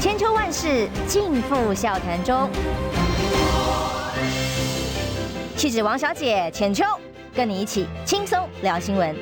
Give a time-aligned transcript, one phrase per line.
[0.00, 2.50] 千秋万世尽付笑谈中。
[5.54, 6.86] 气质王小姐浅秋，
[7.34, 9.14] 跟你一起轻松聊新闻。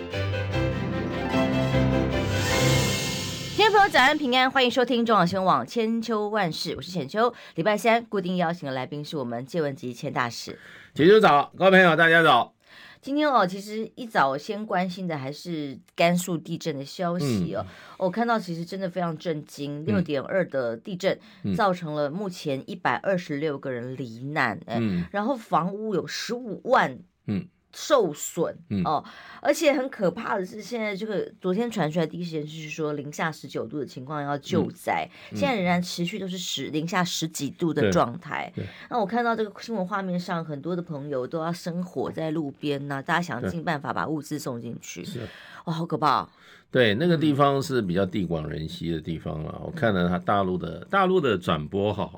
[3.57, 7.35] 听众朋友早安平安，欢迎收听中广新闻网千秋万世，我是浅秋。
[7.57, 10.57] 礼拜三固定邀请的来宾是我们借问及千大使。
[10.95, 12.53] 浅秋早，各位朋友大家早。
[13.09, 17.65] 今天哦，其实一早先关心的还是甘肃地震的消息哦。
[17.67, 21.19] 嗯、我看到其实真的非常震惊，六点二的地震
[21.57, 27.49] 造成了目前一百二十六个人罹难，嗯，然后房屋有十五万，嗯。
[27.73, 29.05] 受损哦，
[29.43, 38.53] 而且很可怕的是，现在这个昨天传出来第一时间就是说零下十九度的情况要救灾，嗯、现在仍然持续都是十零下十几度的状态。
[38.89, 45.05] 那我看到这个新闻画面上，很多的朋友都要生火在路边呢、啊，大家想尽办法把物资送进去。
[45.05, 45.21] 是，
[45.67, 46.29] 哇，好可怕！
[46.71, 49.55] 对，那个地方是比较地广人稀的地方啊。
[49.59, 52.11] 嗯、我看了他大陆的大陆的转播哈，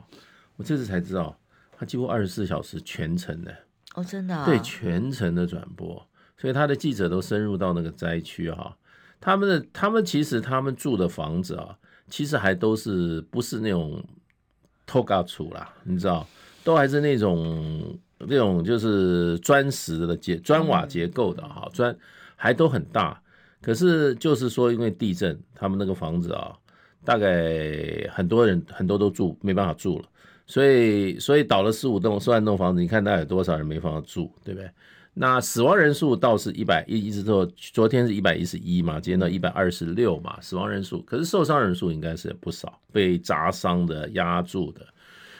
[0.56, 1.36] 我这次才知道，
[1.76, 3.52] 他几乎二十四小时全程的。
[3.94, 6.06] 哦，真的、啊、对全程的转播，
[6.38, 8.76] 所以他的记者都深入到那个灾区哈。
[9.20, 11.76] 他们的他们其实他们住的房子啊，
[12.08, 14.02] 其实还都是不是那种
[14.86, 16.26] 土埆厝啦，你知道，
[16.64, 21.94] 都还是那种那种就是砖石的结砖瓦结构的哈，砖
[22.36, 23.20] 还都很大。
[23.62, 26.56] 可是就是说，因为地震，他们那个房子啊，
[27.04, 30.04] 大概很多人很多都住没办法住了。
[30.46, 34.68] 所以，所以倒了十五栋、十万栋房子，你看大概有多少人没房子住，对不对？
[35.14, 44.86] 那死亡人数倒是一百一，一直到昨天是一百一十一嘛，今天到一百二十六嘛，死亡人数，可是受伤人数应该是不少，被砸伤的、压住的。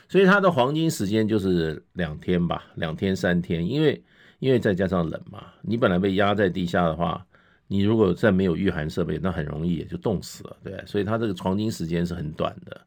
[0.09, 4.03] 所以它的黄金时间就是两天吧，两天三天，因为
[4.41, 7.25] 因为再加上冷嘛，你本来被压在地下的话，
[7.73, 10.83] 你如果再没有御寒设备，那很容易也就冻死了，对。
[10.87, 12.81] 所以它这个床巾时间是很短的。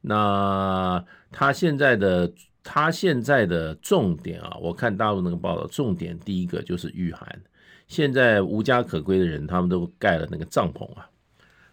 [0.00, 7.38] 那它现在的它现在的重点啊，我看大陆那个报道，重点第一个就是御寒。
[7.86, 11.06] 现在无家可归的人，他们都盖了那个帐篷啊，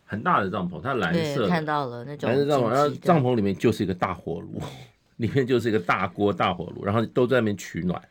[0.03, 4.61] 很大的帐篷，它蓝色，看到了那种蓝色帐篷，然后帐篷里面就是一个大火炉，
[5.15, 8.01] 里面就是一个大锅大火炉，然后都在那边取暖，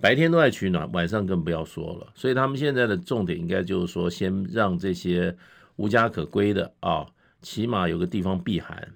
[0.00, 2.12] 白天都在取暖，晚上更不要说了。
[2.14, 5.36] 所以他们现在的重点应该就是说，先让这些
[5.76, 7.06] 无家可归的啊，
[7.42, 8.88] 起码有个地方避寒。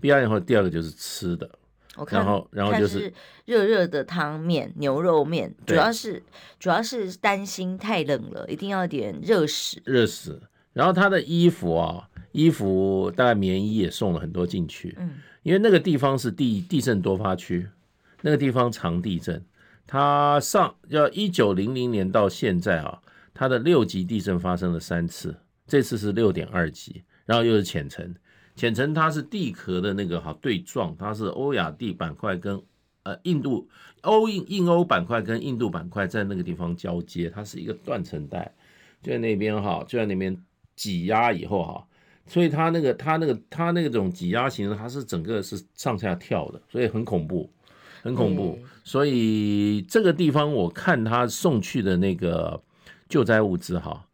[0.00, 1.50] 避寒以后，第二个就是吃的，
[2.10, 3.12] 然后然后就是
[3.46, 6.22] 热热的汤面、牛肉面，主要是
[6.60, 9.82] 主要是担心太冷了，一定要点热食。
[9.84, 10.38] 热食，
[10.72, 17.66] 然后他的衣服啊，衣服大概棉衣也送了很多进去，嗯，因为那个地方是地地震多发区，
[18.20, 19.42] 那个地方常地震，
[19.92, 22.98] 他上要一九零零年到现在啊，
[23.34, 25.36] 他的六级地震发生了三次，
[25.66, 28.14] 这次是六点二级，然后又是浅层。
[28.56, 32.58] 浅层它是地壳的那个哈对撞，它是欧亚地板块跟
[33.02, 33.68] 呃印度
[34.00, 38.50] 欧印印欧板块跟印度板块在那个地方交接，它是一个断层带，
[39.02, 40.34] 就在那边哈，就在那边
[40.74, 41.86] 挤压以后哈，
[42.26, 47.52] 所以它那个它那个它那种挤压型，它是整个是上下跳的，所以很恐怖，
[48.02, 48.58] 很恐怖。
[48.84, 52.62] 所以这个地方我看他送去的那个
[53.08, 54.06] 救灾物资哈。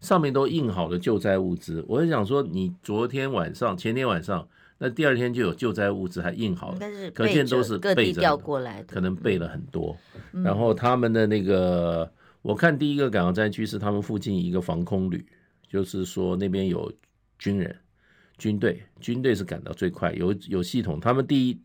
[0.00, 6.78] 上面都印好了救灾物资，我就想说，你昨天晚上、前天晚上，那第二天就有救灾物资还印好了，
[7.12, 9.96] 可见都是备着调过来的，可能备了很多。
[10.30, 12.08] 然后他们的那个，
[12.42, 15.26] 我看第一个赶到灾区是他们附近一个防空旅，
[15.68, 16.92] 就是说那边有
[17.36, 17.76] 军人、
[18.36, 21.00] 军队，军队是赶到最快，有有系统。
[21.00, 21.60] 他们第一，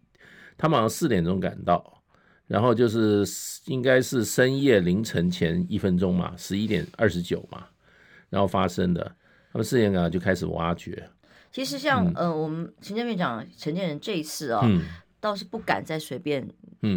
[0.58, 2.02] 他们好像四点钟赶到，
[2.48, 3.24] 然后就是
[3.66, 7.66] 应该是深夜凌晨前一分钟嘛，十一点二十九嘛。
[8.30, 9.04] 然后发生的，
[9.52, 11.08] 他们四点赶就开始挖掘。
[11.52, 14.82] 其实像、嗯、呃，我们行政院长陈建仁这一次啊、哦，嗯、
[15.24, 16.46] 倒是不敢再随便。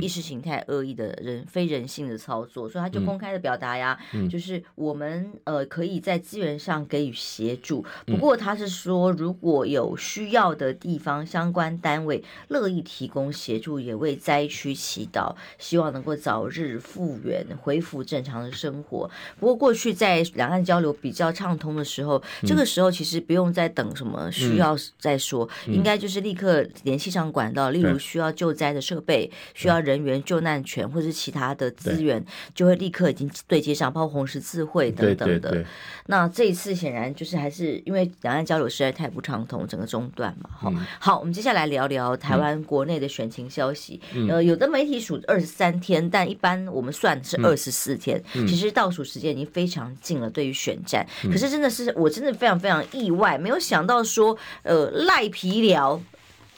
[0.01, 19.09] 意识形态恶意的人非人性的操作，所以他就公开的表达呀，嗯、就是我们呃可以在资源上给予协助，不过他是说如果有需要的地方，相关单位乐意提供协助，也为灾区祈祷，希望能够早日复原，恢复正常的生活。
[19.39, 29.77] 不过过去在两岸交流比较畅通的时候，嗯、这个时候其实不用再等什么需要再说，嗯、应该就是立刻联系上管道，例如需要救灾的设备，需要。
[29.87, 32.25] 人员救难权或者是其他的资源，
[32.55, 35.39] 就会立刻已经对接上，包括红十字会等等的。
[35.39, 35.67] 对对对，
[36.07, 40.51] 那这一次显然就是还是因为两岸交流实在太不畅通，整个中断嘛。
[40.53, 44.01] 好，嗯、好，我们接下来聊聊台湾国内的选情消息。
[44.13, 48.21] 嗯、呃，有的媒体数二十三天，但一般我们算是二十四天。
[48.35, 51.07] 嗯、其实倒数时间已经非常近了，对于选战。
[51.23, 56.01] 嗯、可是真的是我真的非常非常意外，没有想到说，呃，赖皮寮。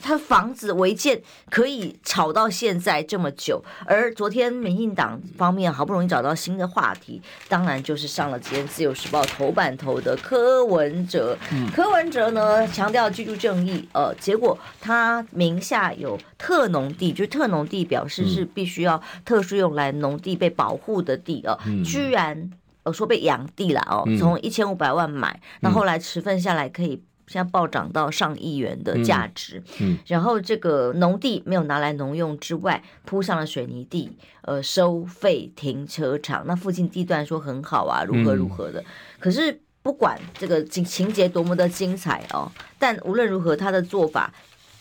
[0.00, 11.36] 他房子违建可以吵到现在这么久，而昨天民进党方面好不容易找到新的话题，当然就是上了今天自由时报头版头的柯文哲。
[11.52, 22.50] 嗯、柯文哲呢强调居住正义，呃，结果他名下有特农地，就特农地表示是必须要特殊用来农地被保护的地哦，呃嗯、居然
[22.84, 27.02] 呃说被养地了哦，从一千五百万买，那、嗯、后来持分下来可以。
[27.28, 34.10] 现在暴涨到上亿元的价值，嗯，嗯，然后这个农地没有拿来农用之外，铺上了水泥地，
[34.42, 38.80] 呃，收费停车场，那附近地段说很好啊，如何如何的。
[38.80, 38.84] 嗯、
[39.20, 44.32] 可是不管这个情情节多么的精彩哦，但无论如何，他的做法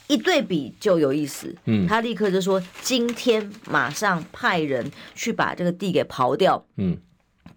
[0.08, 6.98] 一对比就有意思，嗯，他立刻就说今天马上派人去把这个地给刨掉，嗯，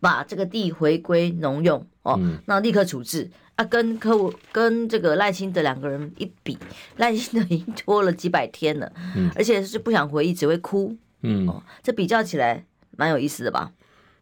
[0.00, 3.30] 把这个地回归农用哦，嗯、那立刻处置。
[3.60, 4.16] 他跟柯
[4.50, 6.56] 跟这个赖清德两个人一比，
[6.96, 12.64] 赖清德已经拖了几百天了，嗯，而且是不想回忆，只会哭，嗯，哦，这比较起来
[12.96, 13.70] 蛮有意思的吧？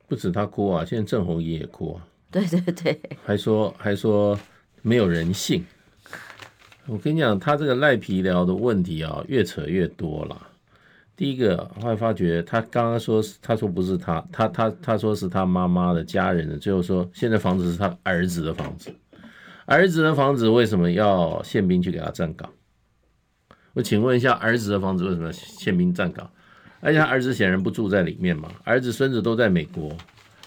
[0.09, 2.03] 不止他哭啊，现在郑弘仪也哭啊，
[2.33, 4.37] 对对对，还说还说
[4.83, 5.65] 没有人性。
[6.87, 10.49] 我跟你讲，他这个赖皮聊的问题啊，越扯越多了。
[11.15, 18.93] 第一个，后来发觉他刚刚说，他说不是他，他他他说是他妈妈的家人的，最后说现在房子是他儿子的房子。
[19.69, 22.51] 儿子的房子为什么要宪兵去给他站岗？
[23.75, 26.29] 我请问一下，儿子的房子为什么要宪兵站岗？
[26.81, 29.95] 而且他儿子显然不住在里面嘛，儿子孙子都在美国，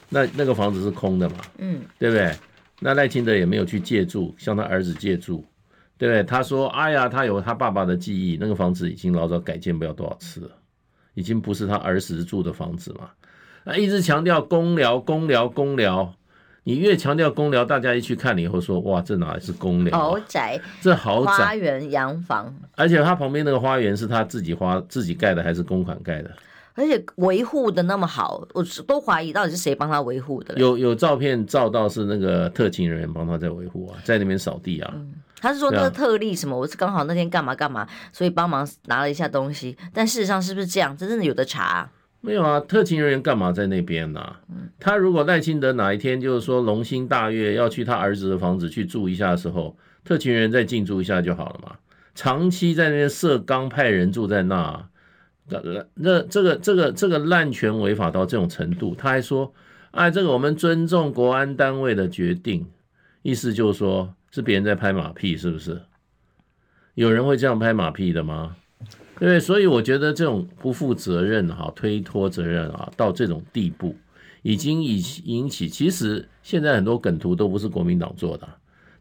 [0.09, 1.35] 那那个房子是空的嘛？
[1.59, 2.35] 嗯，对不对？
[2.79, 5.45] 那赖清德也没有去借住，向他儿子借住，
[5.99, 6.23] 对不对？
[6.23, 10.51] 他说：“哎呀，他有他爸爸的记忆，那个房子已经老早改建不了多少次了，
[11.13, 13.11] 已经不是他儿时住的房子嘛。”
[13.65, 16.11] 啊一直强调公寮、公寮、公寮。
[16.63, 19.97] 你越强调公寮，大家一去看了以后说：“哇，这哪是公寮？
[19.97, 26.31] 豪宅，这豪宅，花园洋房，而且他旁边那个花园是他自己花自己盖的，还是公款盖的？
[26.73, 30.53] 而且维护的那么好，我都怀疑到底是谁帮他维护的。
[30.55, 34.91] 有有照片照到是那个特勤人员帮他在维护啊，在那边扫地啊。
[34.95, 36.57] 嗯，他是说那个特例什么？
[36.57, 39.75] 我是刚好那天干嘛干嘛，所以帮忙拿了一下东西。
[39.93, 40.95] 但事实上是不是这样？
[40.95, 41.89] 真正的有的查啊。
[42.21, 44.35] 没有啊，特勤人员干嘛在那边呢？
[44.79, 51.75] 他如果赖清德哪一天就是说龙心大悦要去他儿子的房子去住一下的时候，特勤人员再进驻一下就好了嘛。
[52.13, 54.89] 长期在那边设岗派人住在那，
[55.49, 59.51] 那那这个这个这个滥权违法到这种程度，他还说，
[59.91, 62.67] 哎，这个我们尊重国安单位的决定，
[63.23, 65.81] 意思就是说是别人在拍马屁，是不是？
[66.93, 68.57] 有人会这样拍马屁的吗？
[69.21, 73.95] 对，所以我觉得这种不负责任哈，推脱责任啊，到这种地步，
[74.41, 75.69] 已经引引起。
[75.69, 78.49] 其实现在很多梗图都不是国民党做的，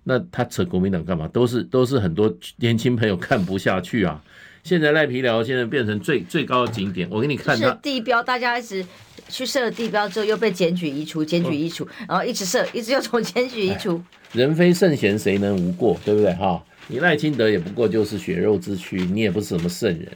[0.05, 1.27] 那他扯国民党干嘛？
[1.29, 4.23] 都是都是很多年轻朋友看不下去啊。
[4.63, 8.85] 现在赖皮寮现在变成最最高的景点，我给你看，是地标，大家一直
[9.31, 13.99] 去设地标之后又被检举移除，检举移除，然后一直设，一直又从 检举移除。
[14.33, 15.99] 人非圣贤，谁能无过？
[16.05, 16.63] 对不对哈？
[16.91, 20.09] 你赖清德也不过就是血肉之躯，你也不是什么圣人。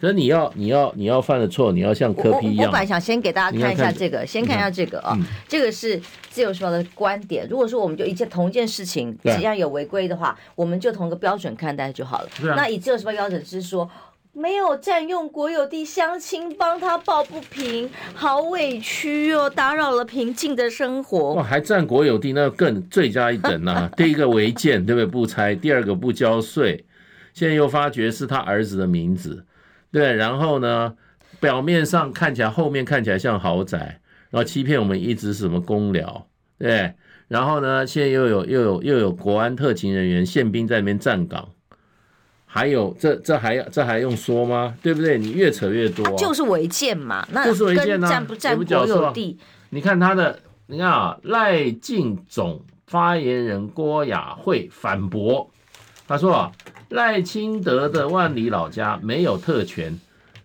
[0.00, 2.66] 可是你要你要你要犯了错，你要像科比一样。
[2.66, 7.48] 我，我本来想先给大家看一下这个，先看一下这个啊，嗯、这个是自由时报的观点。
[7.48, 12.28] 如果说我们就一件同一件事情，只要有违规的话，啊、我们就同一个标准看待就好了。
[12.42, 13.90] 啊、那以自由时报标准是说。
[14.38, 21.34] 没有占用国有地，乡亲帮他抱不平，好委屈哦，打扰了平静的生活。
[21.34, 23.90] 哇，还占国有地，那更罪加一等呐、啊！
[23.98, 25.06] 第一个违建，对不对？
[25.06, 26.86] 不拆；第二个不交税，
[27.34, 29.44] 现在又发觉是他儿子的名字，
[29.90, 30.14] 对。
[30.14, 30.94] 然后呢，
[31.40, 36.28] 表面上看起来，后面看起来像豪宅，然后欺骗我们一直是什么公寮，
[36.58, 36.94] 对。
[37.26, 41.48] 然后呢，现在又有又有又有国安特勤人员、宪兵在那边站岗。
[42.50, 44.74] 还有这这还要这还用说吗？
[44.82, 45.18] 对不对？
[45.18, 47.24] 你越扯越多，就是违建嘛。
[47.30, 49.38] 那就是违建啊，占不占国有地？
[49.68, 55.48] 你看他的，你看啊，赖进总发言人郭雅慧反驳，
[56.08, 56.52] 他说啊，
[56.88, 60.00] 赖清德的万里老家没有特权，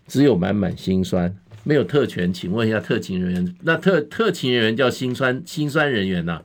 [0.05, 1.33] 只有满满心酸。
[1.65, 6.41] 没有特权，请问一下特勤人员，那特特勤人员叫心酸心酸人员呐、啊？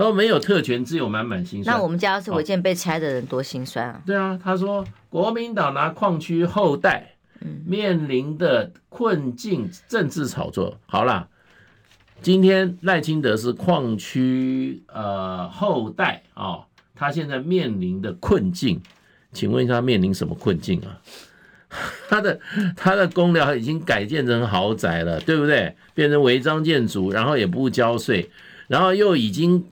[0.00, 1.76] 然后没有特权，只有满满心酸。
[1.76, 4.00] 那我们家要是违建被拆的人多心酸啊！
[4.06, 7.16] 对啊，他说国民党拿矿区后代
[7.66, 10.78] 面临的困境，政治炒作。
[10.86, 11.28] 好啦，
[12.22, 16.64] 今天赖清德是矿区呃后代啊、哦，
[16.94, 18.80] 他现在面临的困境，
[19.34, 20.96] 请问一下他面临什么困境啊？
[22.08, 22.40] 他的
[22.74, 25.76] 他的公寮已经改建成豪宅了，对不对？
[25.92, 28.30] 变成违章建筑，然后也不交税，
[28.66, 29.62] 然后又已经。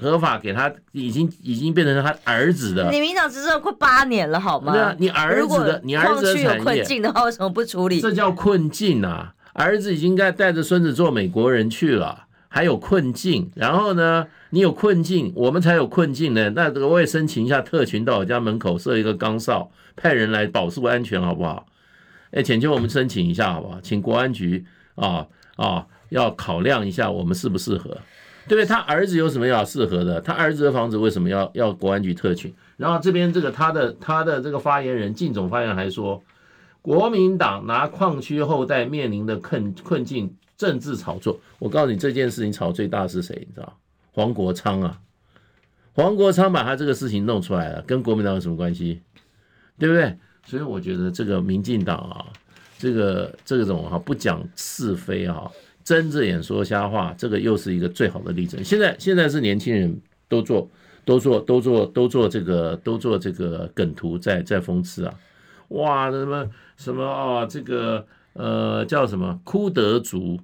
[0.00, 2.90] 合法给他，已经已经变成他儿子的。
[2.90, 4.72] 你民党执政快八年了，好吗？
[4.72, 6.62] 对啊，你儿子的，你儿子的产业。
[6.62, 8.00] 困境的话，为什么不处理？
[8.00, 9.34] 这叫困境啊！
[9.54, 13.50] 儿子已经该带着孙子做美国人去了，还有困境。
[13.56, 16.50] 然后呢，你有困境，我们才有困境呢。
[16.50, 21.66] 那我也申请一下特群，到我家门口设一个岗哨，派人来保护安全，好不好？
[22.30, 23.80] 哎，请求我们申请一下，好不好？
[23.82, 24.64] 请国安局
[24.94, 25.26] 啊
[25.56, 27.98] 啊，要考量一下我们适不适合。
[28.48, 30.20] 对，他儿子有什么要适合的？
[30.20, 32.52] 他儿子的房子为什么要要国安局特勤？
[32.76, 36.22] 然后这边这个他的他的这个发言人靳总发言人还说，
[36.80, 41.38] 国民党拿矿区后代面临的困困境政治炒作。
[41.58, 43.36] 我告诉你，这件事情炒最大是谁？
[43.46, 43.78] 你知道？
[44.12, 44.98] 黄国昌啊，
[45.92, 49.02] 黄国昌把他这个事情弄出来了，跟国民党有什么关系？
[49.78, 50.16] 对不对？
[50.46, 52.26] 所以我觉得这个民进党啊，
[52.78, 55.48] 这个这种哈不讲是非啊。
[55.88, 58.62] 睁着眼说瞎话，这个又是一个最好的例子。
[58.62, 60.70] 现在现在是年轻人都做
[61.06, 65.14] 都做都做都做这个都做这个梗图在在讽刺啊，
[65.68, 70.38] 哇，什么什么啊，这个呃叫什么哭德族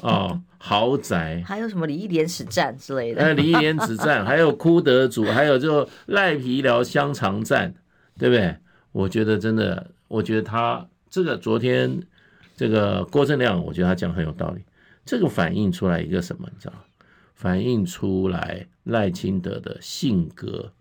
[0.00, 7.74] 啊，豪宅，还有什么礼义廉耻站之类的，哎，礼义廉耻站， 还有哭德族，还有就赖皮聊香肠战，
[8.16, 8.54] 对不对？
[8.92, 12.00] 我觉得真的，我觉得他这个昨天
[12.56, 14.62] 这个郭正亮，我觉得他讲很有道理。
[15.04, 16.48] 这个反映出来一个什么？
[16.52, 16.74] 你知道？
[17.34, 20.72] 反映出来赖清德的性格，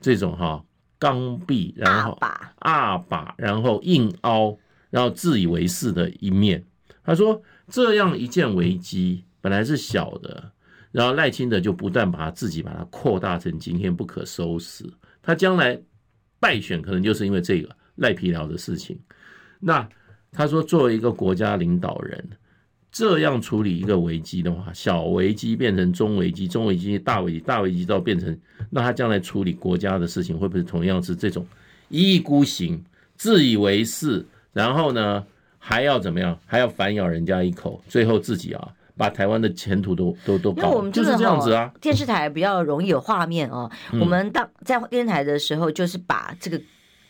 [0.00, 0.64] 这种哈
[0.98, 2.16] 刚愎，然后
[2.60, 6.64] 阿把，然后硬凹，然后自以为是的一面。
[7.04, 10.50] 他说，这样一件危机本来是小的，
[10.90, 14.90] 然后赖清德就不断把他自己把它扩大成今天不可收拾。
[15.20, 15.78] 他将来
[16.40, 18.98] 败选可能就是因为这个赖皮寮的事情。
[19.60, 19.86] 那
[20.32, 22.30] 他说，作为一个国家领导人。
[22.92, 31.46] 这样处理一个危机的话，小危机变成中危机，中危机大危机，大危机到变成，那他将来处理国家的事情，会不会同样是这种
[31.88, 32.84] 一意孤行、
[33.16, 35.24] 自以为是，然后呢
[35.58, 41.72] 还要怎么样，还要反咬人家一口，最后自己啊把台湾的前途都都都搞，我们就是这样子啊。
[41.80, 46.60] 电视台比较容易有画面哦，我们当在电视台的时候，就是把这个。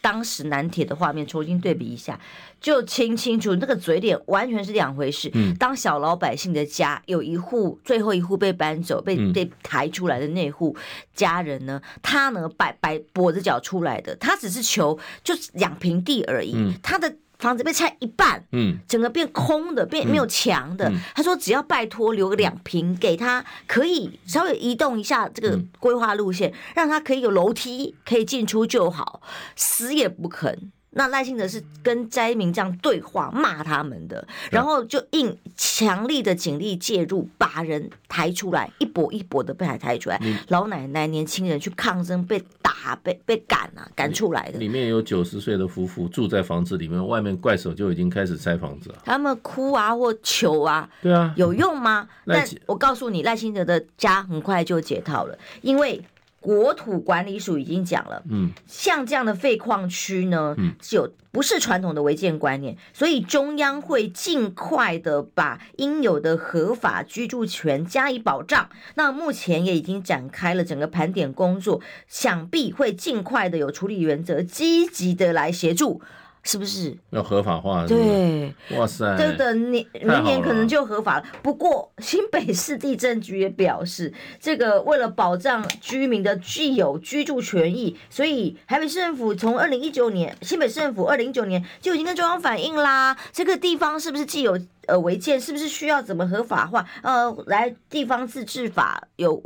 [0.03, 2.21] 当时南铁的画面重新对比一下，
[2.61, 5.33] 就清清楚那个嘴脸完全是两回事。
[5.59, 10.77] 当小老百姓的家有一户最后一户被搬走、被被抬出来的那户
[11.15, 17.15] 家人呢，他呢摆摆跛着脚出来的，他只是求就是两平地而已，他的。
[17.43, 20.91] 房子被拆一半，嗯，整个变空的，变没有墙的。
[21.13, 29.21] 他说只要拜托留个两平给他，可以稍微移动一下这个规划路线，让他可以有楼梯可以进出就好，
[29.57, 30.71] 死也不肯。
[30.95, 44.59] 那赖清德是跟灾民这样对话骂他们的，然后就硬强力的警力介入，把人抬出来，一波一波的被抬抬出来，老奶奶、年轻人去抗争，被打、被被赶啊，赶出来的。
[44.59, 48.99] 里面有九十岁的夫妇住在房子里面，外面怪手就已经开始拆房子了。
[49.05, 52.07] 他们哭啊或求啊，对啊，有用吗？
[52.27, 56.03] 但我告诉你，赖清德的家很快就解套了，因为。
[56.43, 68.69] 国土管理署已经讲了，嗯，像这样的废矿区呢，嗯，有不是传统的违建观念，所以中央会尽快的把应有的合法居住权加以保障。
[68.97, 76.03] 那目前也已经展开了整个盘点工作，想必会尽快的有处理原则，积极的来协助。
[76.45, 77.87] 是不是要合法化？
[77.87, 81.25] 对，哇塞，这个年明年可能就合法了。
[81.41, 93.17] 不过新北市地震局也表示，这个为了保障居民的既有居住权益，所以台北市政府从二零一九年，新北市政府二零一九年就已经跟中央反映啦。
[93.33, 96.85] 这个地方是不是既有呃违建，是不是需要怎么合法化？
[97.03, 99.41] 呃，来地方自治法有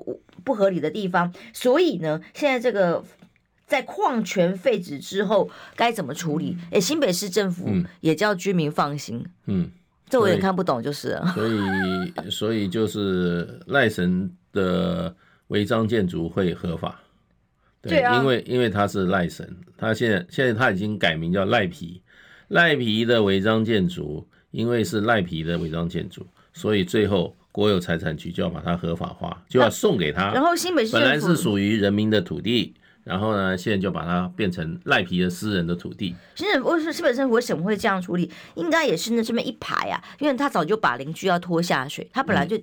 [0.45, 3.05] 不合理的地方，所以呢，现在这个。
[3.66, 6.56] 在矿权废止之后该怎么处理？
[6.70, 7.68] 哎，新北市政府
[8.00, 9.26] 也叫居民放心。
[9.46, 9.68] 嗯，
[10.08, 11.26] 这我也看不懂，就是了。
[11.35, 15.12] 所以，所以就是赖神的
[15.49, 17.00] 违章建筑会合法。
[17.82, 22.00] 对，对啊，因为因为他是赖神，他现在现在他已经改名叫赖皮，
[22.49, 30.32] 赖皮的违章建筑，因为是赖皮的违章建筑，所以最后国有财产局就要把它合法化，就要送给他。
[30.32, 32.73] 然后新北市本来是属于人民的土地。
[33.06, 36.16] 然后呢，现在就把它变成赖皮的私人的土地。
[36.34, 38.28] 现在为什么新北政府为什么会这样处理？
[38.56, 42.56] 应该也是那这么一排啊，因为他早就把邻居要拖下水，他本来就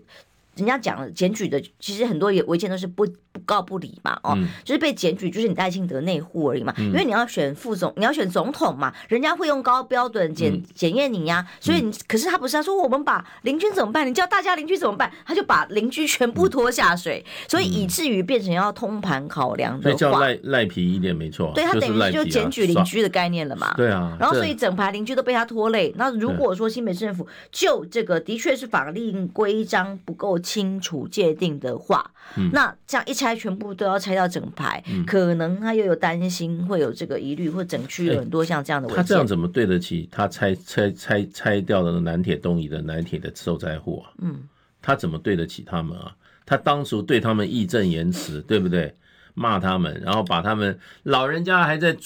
[0.56, 14.08] 人家讲了检举的，其实很多违建都是不不告不理嘛，哦，嗯、就是被检举就是你赖清德内户而已嘛，嗯、因为你要选副总，你要选总统嘛，人家会用高标准检检验你呀、啊，所以你、嗯、可是他不是他说我们把邻居怎么办？
[14.08, 15.12] 你叫大家邻居怎么办？
[15.26, 25.92] 他就把邻居全部拖下水，嗯、所以以至于变成要通盘考量的话，叫赖赖皮一点没错，对他等于就检举邻居的概念了嘛，对啊，然后所以整排邻居都被他拖累。
[25.98, 39.02] 那如果说新北市政府就这个的确是法令规章不够清楚界定的话，嗯、那这样一拆全部都要拆掉整排，嗯、可能他又有担心会有这个疑虑，或整区有很多像这样的问题。
[39.02, 44.12] 他这样怎么对得起他拆拆拆拆掉的南铁东移的南铁的受灾户啊？
[44.22, 44.44] 嗯，
[44.82, 46.14] 他怎么对得起他们啊？
[46.46, 48.94] 他当初对他们义正言辞，对不对？
[49.36, 51.98] 骂他们，然后把他们老人家还在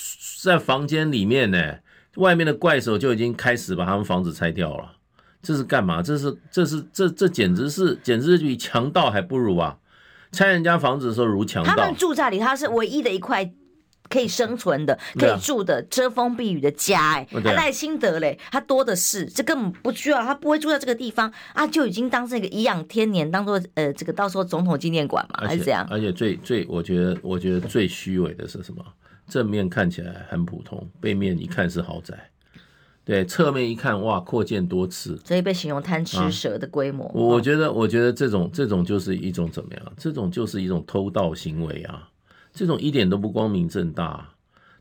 [0.42, 1.76] 在房间里面呢，
[2.16, 4.94] 外面的怪手就已经开始把他们房子拆掉了。
[5.42, 6.02] 这是干嘛？
[6.02, 9.78] 这是这是这这简直是简直是比强盗还不如啊！
[10.32, 11.70] 拆人家房子的时候如强盗。
[11.70, 13.50] 他们住在里，他是唯一的一块
[14.10, 17.14] 可以生存的、可以住的、遮风避雨的家。
[17.14, 25.86] 哎，他赖清德嘞，他多的是，这根本不需要，他不会住在这个地方啊，就已经当成一个颐养天年，当做呃这个到时候总统纪念馆嘛，还是这样？
[25.90, 28.84] 而且最最，我觉得我觉得最虚伪的是什么？
[29.28, 32.14] 正面看起来很普通，背面一看是豪宅。
[33.08, 37.06] 对，侧面一看，哇，扩建多次，所以被形容贪吃蛇的规模。
[37.06, 39.94] 啊、我觉得，我觉得这种这种就是一种怎么样？
[39.96, 42.10] 这种就是一种偷盗行为啊！
[42.52, 44.28] 这种一点都不光明正大，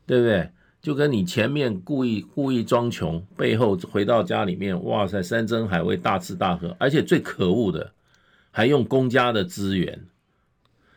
[0.05, 0.49] 对不对？
[0.81, 7.93] 就跟你前面故意故意装穷，背后回到家里面，哇塞，山珍海味大吃大喝，而且最可恶的，
[8.51, 10.01] 还用公家的资源。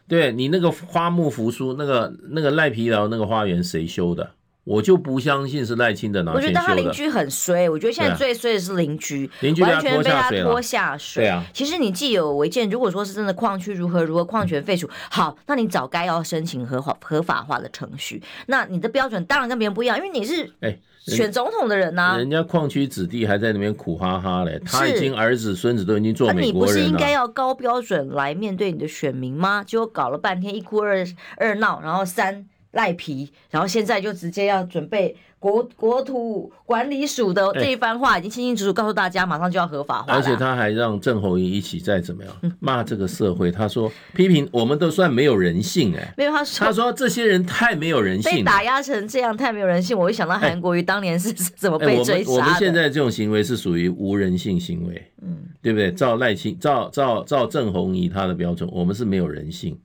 [0.09, 4.33] 对，你那个花木扶疏，那个那个赖皮寮那个花园谁修的？
[4.71, 6.41] 我就不相信是赖清德拿钱。
[6.41, 11.25] 我觉得他邻居很衰，我觉得现在最衰的是邻居，邻居完全被他拖下水。
[11.25, 18.23] 对啊，其实你既有违建，如果说是真的矿区如何如何，矿权废除，好，那你早该要申请合法合法化的程序。
[18.47, 22.17] 那你的标准当然跟别人不一样，因为你是哎选总统的人呐、啊。
[22.19, 26.53] 人家矿区子弟还在那边苦哈哈嘞，他已经儿子孙子都已经做美国人了。
[26.53, 29.65] 你不是应该要高标准来面对你的选民吗？
[29.67, 31.05] 结果搞了半天一哭二
[31.39, 32.47] 二闹，然后三。
[32.73, 40.13] 赖皮，然后现在就直接要准备国国土管理署的这一番话，已经清清楚楚告诉大家，马上就要合法化。
[40.13, 49.99] 而且他还让郑弘仪一起再怎么样骂这个社会，他说批评我们都算没有人性哎，没有他说他说这些人太没有人性，被打压成这样太没有人性。
[49.99, 52.37] 我一想到韩国瑜当年是怎么被追杀的。
[52.37, 55.91] 我们现在这种行为是属于无人性行为，嗯，对不对？
[55.91, 59.77] 照赖清照照照郑红仪他的标准，我们是没有人性。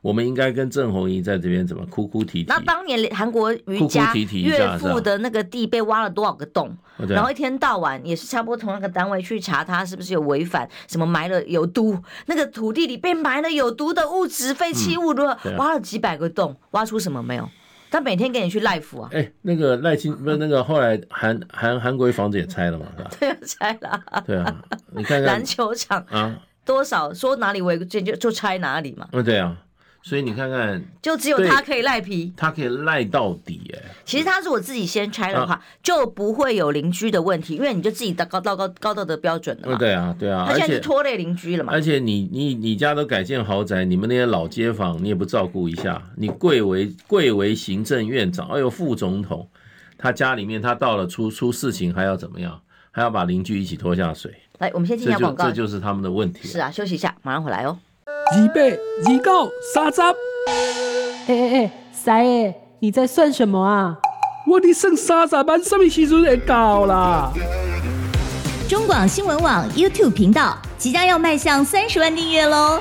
[0.00, 2.46] 我们应该跟郑红英在这边怎么哭哭啼啼？
[2.48, 6.76] 那当年韩国瑜家岳父的那个地被挖了多少个洞？
[7.08, 15.14] 然后一天到晚也是差不多同那个单位去查他是不是有违反什么埋了有毒，那个土地里被埋了有毒的物质废弃物，
[15.56, 17.48] 挖了几百个洞，挖出什么没有？
[17.90, 19.08] 他每天给你去赖府啊？
[19.12, 22.86] 哎，那个赖清不是那个后来韩韩韩国瑜房子也拆了嘛？
[22.96, 23.10] 是吧？
[23.18, 24.02] 对啊，拆了。
[24.26, 29.08] 对啊，你看看篮球场啊，多少说哪里违建就就拆哪里嘛。
[29.12, 29.56] 嗯，对啊。
[30.08, 33.78] 所以你看看，就只有他可以赖皮，他可以赖到底哎。
[34.06, 39.76] 其实他如果自己先拆的话，啊、就不会有邻居的问题，因为你就自己达高到高高到的标准了嘛。
[39.76, 40.46] 对啊，对啊。
[40.48, 41.70] 他现在是拖累邻居了嘛。
[41.74, 49.46] 而且你你你家都改建豪宅，你们那些老街坊你也不照顾一下，你贵为贵为行政院长，哎呦副总统，
[49.98, 52.58] 他家里面他到了出出事情还要怎么样？
[52.90, 54.34] 还要把邻居一起拖下水。
[54.58, 56.48] 来，我们先听一下广告，这就是他们的问题。
[56.48, 57.78] 是啊，休息一下，马上回来哦。
[58.30, 63.96] 二八二九三十，哎哎哎，三爷，你在算什么啊？
[64.46, 67.32] 我的剩三十万，什么时阵会到啦？
[68.68, 72.78] 中广新闻网 YouTube 频道即将要迈向三十万订阅喽！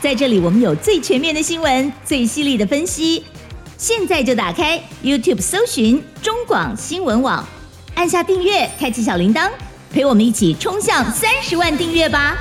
[0.00, 3.24] 在这里，我们有最全面的新闻，最犀利的分析。
[3.78, 7.46] 现在就打开 YouTube 搜寻中广新闻网，
[7.94, 9.48] 按下订阅，开启小铃铛，
[9.92, 12.38] 陪我们一起冲向三十万订阅吧！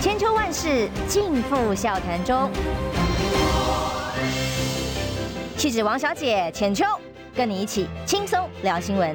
[0.00, 2.50] 千秋万世尽付笑谈中。
[5.56, 6.84] 气质王小姐浅秋，
[7.34, 9.14] 跟你一起轻松聊新闻。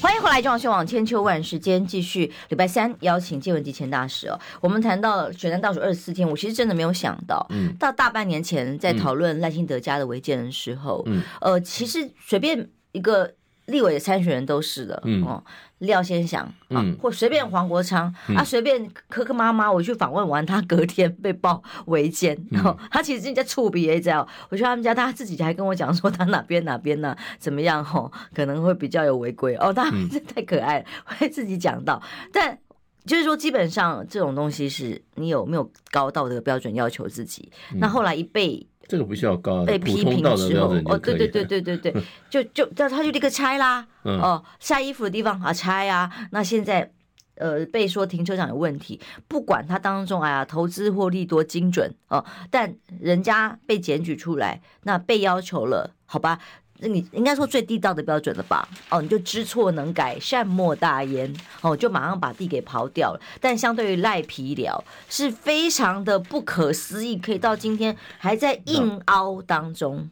[0.00, 4.38] 欢迎回来，中央新闻网千秋万世，今天继续礼拜三邀请介文汲钱大使哦。
[4.60, 13.34] 我们谈到选战倒数二十四天，我其实真的没有想到，嗯，到大半年前在讨论赖清德家的违建的时候，嗯，呃，其实随便一个。
[13.66, 15.42] 立委参选人都是的，嗯、哦，
[15.78, 30.86] 廖先祥啊，嗯、或随便黄国昌、嗯、啊，随便柯柯妈妈，我去访问完他，隔天被曝违建，然后、嗯、他其实人家触鼻也这样，我去他们家，他自己还跟我讲说他哪边哪边呢，怎么样吼、哦，可能会比较有违规哦，他这 太可爱了，
[31.18, 32.58] 会自己讲到，但
[33.06, 38.66] 就是说基本上这种东西是你有没有高道德标准要求自己，嗯、那后来一被。
[38.88, 41.94] 这个不需要高，被批评的时候，哦，对对对对对对，
[42.30, 46.90] 就就那他就立刻拆啦，嗯、哦，晒衣服的地方啊拆啊，那现在
[47.36, 56.38] 呃被说停车场有问题，不管他当中哎呀投资获利多精准哦，但人家被检举出来，那被要求了，好吧。
[56.84, 58.68] 那你应该说最地道的标准了吧？
[58.90, 61.34] 哦，你就知错能改，善莫大焉。
[61.62, 63.20] 哦，就马上把地给刨掉了。
[63.40, 70.10] 但相对于赖皮寮，是非常的不可思议，可以到今天还在硬凹当中。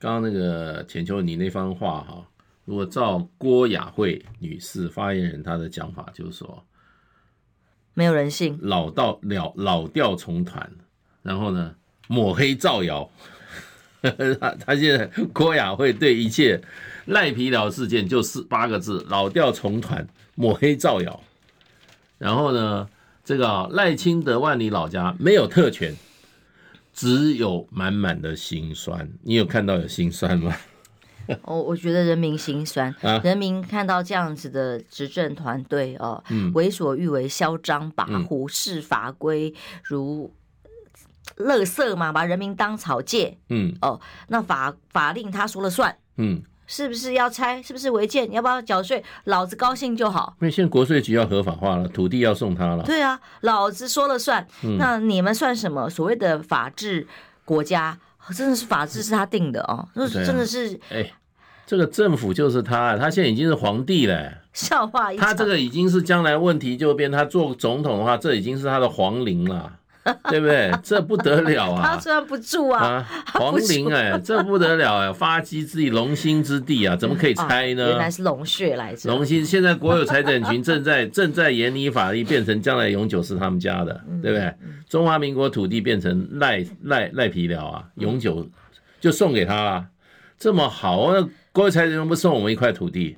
[0.00, 2.26] 刚刚那个浅秋，你那番话哈，
[2.64, 6.64] 如果照郭雅慧女士发言人她的讲法，就是说
[7.94, 10.68] 没有人性，老到了老调重弹，
[11.22, 11.76] 然后呢
[12.08, 13.08] 抹黑造谣。
[14.40, 16.60] 他他现在郭雅慧对一切
[17.06, 20.06] 赖皮寮事件就是八个字：老调重弹、
[20.36, 21.20] 抹黑造谣。
[22.16, 22.88] 然后呢，
[23.24, 25.96] 这个赖清德万里老家没有特权，
[26.92, 29.08] 只有满满的心酸。
[29.22, 30.56] 你有看到有心酸吗？
[31.42, 40.32] 我 我觉得人民心酸，啊、人民看到这样子的执政团队哦，嗯、为所欲为、嚣张跋扈、视法规如。
[41.38, 43.38] 垃圾嘛，把人民当草芥。
[43.48, 45.96] 嗯，哦，那法法令他说了算。
[46.16, 47.62] 嗯，是不是要拆？
[47.62, 48.30] 是不是违建？
[48.32, 49.02] 要不要缴税？
[49.24, 50.36] 老子高兴就好。
[50.40, 52.82] 因为现在国税局要合法化了，土地要送他了。
[52.84, 54.46] 对啊，老子说了算。
[54.64, 55.88] 嗯、那你们算什么？
[55.88, 57.06] 所谓的法治
[57.44, 57.98] 国家，
[58.34, 59.88] 真的是法治是他定的哦。
[59.94, 61.14] 那、啊、真的是，哎、欸，
[61.64, 64.32] 这个政府就是他，他现在已经是皇帝了。
[64.52, 65.16] 笑话一。
[65.16, 69.72] 他这个已经是将来问题就变，他做总统的话，这已经是他的皇陵了。
[70.28, 70.70] 对不对？
[70.82, 71.94] 这不得了啊！
[71.94, 72.84] 他抓不住啊！
[72.84, 75.12] 啊皇陵哎、欸，这不得了哎、欸！
[75.14, 77.84] 发迹之地，龙兴之地啊，怎么可以拆呢？
[77.84, 79.10] 哦、原来是龙穴来着。
[79.10, 84.52] 龙兴现在国有财产群正在正在研拟法律，变成将来永久是他们家的，对不对？
[84.88, 88.48] 中华民国土地变成赖赖赖皮寮啊，永久
[89.00, 89.86] 就送给他了，
[90.38, 93.16] 这么好，那国有财产群不送我们一块土地？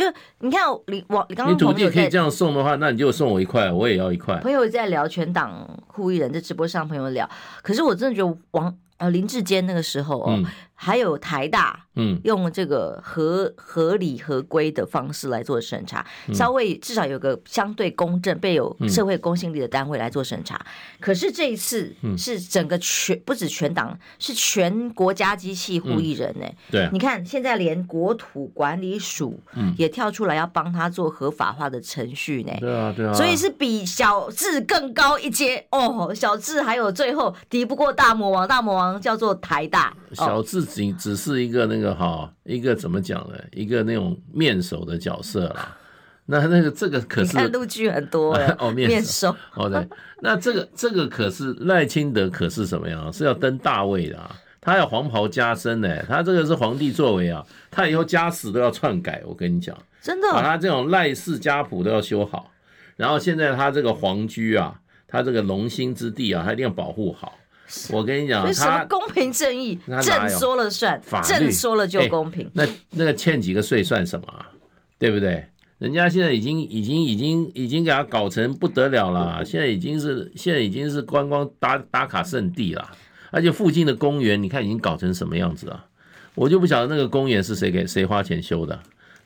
[0.00, 0.06] 就
[0.38, 4.36] 你看，你我你刚刚你土地可以这样送的话，那你就送我一块，我也要一块。
[4.38, 7.28] 朋友在聊全党护一人，在直播上朋友聊，
[7.62, 10.26] 可是我真的觉得王呃林志坚那个时候哦。
[10.28, 10.46] 嗯
[10.82, 20.56] 还有台大，嗯，用这个合合理合规的方式来做审查，嗯、稍微至少有个相对公正、被有社会公信力的单位来做审查。
[20.56, 20.66] 嗯、
[20.98, 26.46] 可是这一次是整个全不止全党，是全国家机器护一人呢。
[26.70, 29.38] 对，你看现在连国土管理署
[29.76, 32.58] 也跳出来要帮他做合法化的程序呢、欸。
[32.58, 33.12] 对啊，对啊。
[33.12, 36.10] 所以是比小智更高一阶哦。
[36.14, 39.94] 小智还有最后敌不过大魔王，大魔王叫做台大。
[40.12, 43.38] 小智只只是一个那个哈，一个怎么讲呢？
[43.52, 45.76] 一个那种面首的角色啦。
[46.26, 49.88] 那那个这个可是看陆剧很多 哦，面首哦对。
[50.20, 53.12] 那这个这个可是赖清德可是什么样？
[53.12, 56.02] 是要登大位的啊，他要黄袍加身呢。
[56.06, 59.22] 他这个是皇帝作为啊，他以后家史都要篡改。
[59.26, 62.52] 我跟你讲，真的把他这种赖氏家谱都要修好。
[62.96, 67.36] 然后现在他这个皇居啊，他这个龙兴之地啊，他一定要保护好。
[67.92, 72.50] 我跟你讲，什么公平正义，朕说了算，朕说了就公平。
[72.52, 74.48] 那那个欠几个税算什么啊？
[74.98, 75.44] 对不对？
[75.78, 82.90] 人家现在已经已经已经已经给他搞成不得了了，现在已经是现在已经是观光打打卡圣地了，
[83.30, 85.86] 而且附近的公园，你看已经搞成什么样子啊？
[86.34, 88.78] 我就不晓得那个公园是谁给谁花钱修的。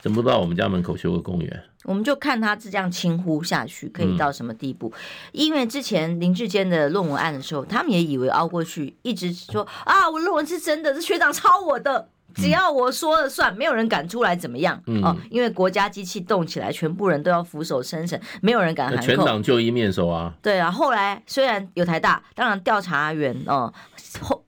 [0.05, 1.63] 怎么不到我们家门口修个公园？
[1.83, 4.93] 我们就看他这样轻呼下去可以到什么地步？
[4.93, 4.99] 嗯、
[5.31, 15.17] 因为之前林志坚的论文案的时候，他们也以为熬过去，一直说啊，我论文是真的，是学长抄我的，只要我说了算，没有人敢出来怎么样、嗯、哦。
[15.31, 19.01] 因为国家机器动起来，全部人都要俯首称臣，没有人敢喊。
[19.01, 20.31] 全党就一面首啊。
[20.39, 23.73] 对啊，后来虽然有台大，当然调查员哦
[24.21, 24.44] 后。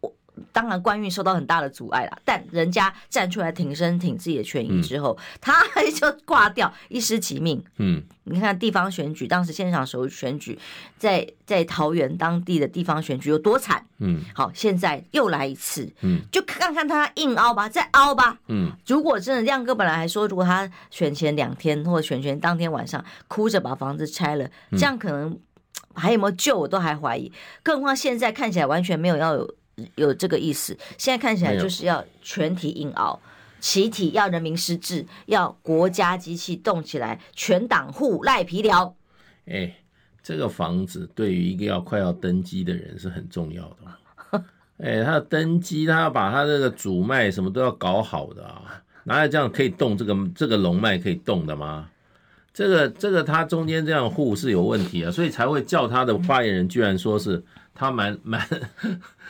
[0.57, 2.17] 当然，官运受到很大的阻碍了。
[2.25, 7.63] 但人家站出来挺身挺自己的权益之后，嗯、 他就挂掉，一失其命。
[7.77, 10.57] 嗯，你看地方选举，当时现场时候选举，
[10.97, 13.85] 在在桃园当地的地方选举有多惨？
[13.99, 15.87] 嗯，好，现在又来一次。
[16.01, 18.39] 嗯，就看看他硬凹吧，再凹吧。
[18.47, 25.39] 嗯，如果真的亮哥本来还说，如果他选前两天或者选前当天晚上哭着把房子拆了，这样可能
[25.93, 27.31] 还有没有救，我都还怀疑。
[27.61, 29.55] 更何况现在看起来完全没有要有。
[29.95, 33.19] 有这个意思，现在看起来就是要全体硬熬。
[33.59, 38.95] 齐体要人民失智，要国家机器动起来，全党护赖皮寮。
[39.47, 39.75] 哎，
[40.21, 44.43] 这个房子对于一个要快要登基的人是很重要的。
[44.77, 51.89] 哎，他要登基，他要把他这个主脉什么都要搞好的啊，哪有这样可以动这个这个龙脉可以动的吗？
[52.53, 57.43] 这个这个他中间这样护是有问题啊，所以才会叫他的发言人居然说是
[57.77, 58.45] 他蛮 蛮，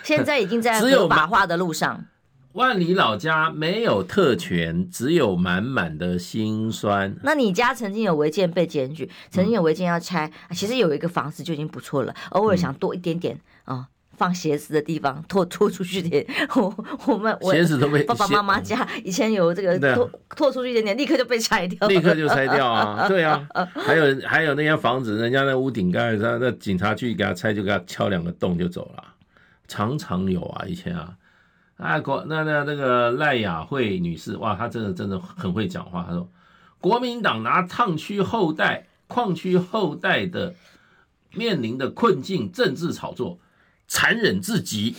[0.03, 2.05] 现在已经在合法化的路上。
[2.53, 7.15] 万里老家没有特权，只有满满的心酸。
[7.21, 12.15] 那你家曾经有违建被检举，曾经有违建要拆，嗯，其实有一个房子就已经不错了。
[12.31, 16.25] 偶尔想多一点点啊，嗯哦，放鞋子的地方拖拖出去点。
[16.55, 23.07] 我我们我鞋子都被爸爸妈妈家以前有这个拖拖出去一点点，立刻就被拆掉，立刻就拆掉啊！
[23.07, 29.03] 对啊， 还有还有那些房子，人家那屋顶盖，那那警察去给他拆，就给他敲两个洞就走了，
[29.67, 31.15] 常常有啊，以前啊。
[31.77, 36.03] 啊，国那那那个赖雅慧女士，哇，她真的真的很会讲话。
[36.07, 36.27] 她说，
[36.81, 40.55] 国民党拿矿区后代、矿区后代的
[41.35, 43.37] 面临的困境政治炒作。
[43.87, 44.93] 残忍至极，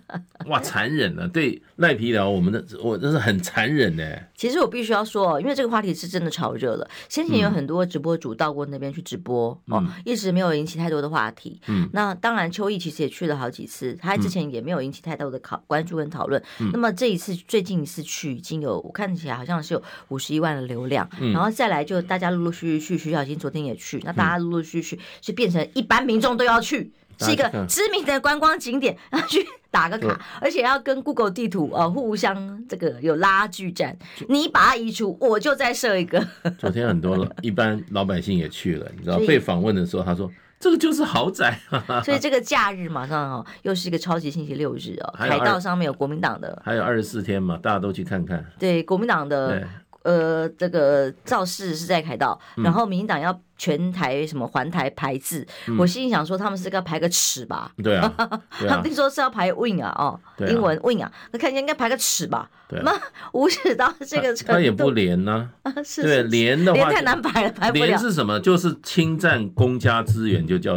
[0.46, 1.26] 哇，残忍了！
[1.26, 4.04] 对赖皮聊，我们的我真是很残忍呢。
[4.34, 6.86] 其实我必须要说，因为这个话题是真的炒热了。
[7.08, 11.58] 先前有很多直播主到过那边去直播，嗯、哦，一直没有引起太多的话题。
[11.68, 16.42] 嗯，那当然，邱毅其实也去了好几次，他之前也没有引起太多的考关注跟讨论。
[16.60, 21.08] 嗯，那么这一次最近一次去，已经有我看起来好像是有五十一万的流量。
[21.18, 26.92] 嗯，然后再来就大家陆陆续续去，徐小新昨天也去，那大家陆陆续续是变成一般民众都要去。
[27.18, 33.96] 是一个知名的观光景点， 然后去打个卡，而且要跟 Google 地图呃互相这个有拉锯战。
[34.28, 36.24] 你把它移除，我就再设一个。
[36.58, 41.58] 昨天很多一般老百姓也去了，你知道被访问的时候，他说这个就是豪宅。
[42.04, 48.44] 所以这个假日马上哦，又是一个超级星期六日哦，海盗上面有国民党的，还有二十四天嘛，大家都去看看。
[48.58, 49.66] 对，国民党的。
[50.04, 57.72] 呃，这个造势是在凯道，然后民进党要全台什么环台排字，嗯，我心里想说他们是要排个尺吧？
[57.82, 58.12] 对啊，
[58.60, 62.50] 对啊他们听说是要排 win 啊，哦，啊、英文 win 啊，那看起来应该排个尺吧？
[62.68, 63.00] 对、啊，那
[63.32, 67.86] 无耻到这个程度，他也不连呢、啊，是连的话连太难排了，排不了。
[67.86, 68.38] 连是什么？
[68.40, 70.76] 就是侵占公家资源，就叫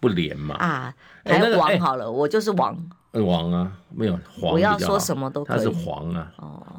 [0.00, 0.54] 不连嘛。
[0.56, 2.74] 啊，排王好了，欸那个欸，我就是王。
[3.20, 5.56] 王啊，没有黄，不要说什么都可以。
[5.56, 6.32] 他是黄啊，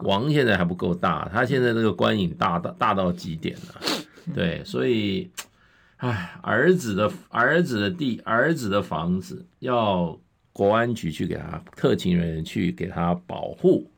[0.04, 3.82] 王现在还不够大，他现在这个官瘾大到大到极点了，
[4.34, 5.30] 对，所以，
[5.98, 10.18] 唉，儿子的儿子的地，儿子的房子，要
[10.52, 13.90] 国安局去给他特勤人员去给他保护，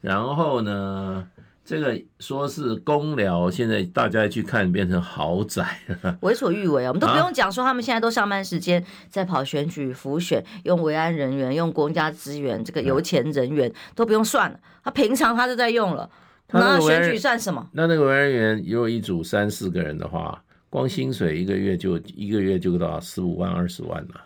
[0.00, 1.28] 然后呢？
[1.68, 5.78] 这个说是公寮，现在大家去看变成豪宅，
[6.22, 6.88] 为所欲为啊！
[6.88, 16.08] 我们都不用讲说他们现在都上班时间在跑选举浮选，用维安人员、用国家资源，这个油钱人员都不用算了，他平常他就在用了，
[16.52, 17.68] 那选举算什么？
[17.72, 24.24] 那那个维安员如果一组三四个人的话，光薪水一个月就一个月就到十五万二十万了。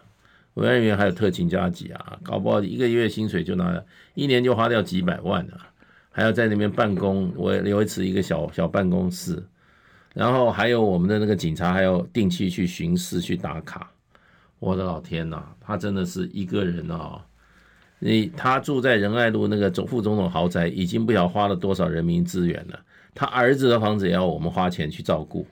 [0.54, 3.82] 维安员还有特勤加给啊，搞不好一个月薪水就拿
[4.14, 5.58] 一年就花掉几百万了。
[6.12, 9.42] 还要在那边办公，我有一次一个小小办公室，
[10.14, 13.90] 然后还有我们的那个警察，还要定期去巡视去打卡。
[14.58, 17.24] 我的老天呐，他真的是一个人啊！
[17.98, 22.78] 你他住在仁爱路那个总副总统豪宅，已经不晓得花了多少人民资源了。
[23.14, 25.46] 他儿子的房子也要我们花钱去照顾，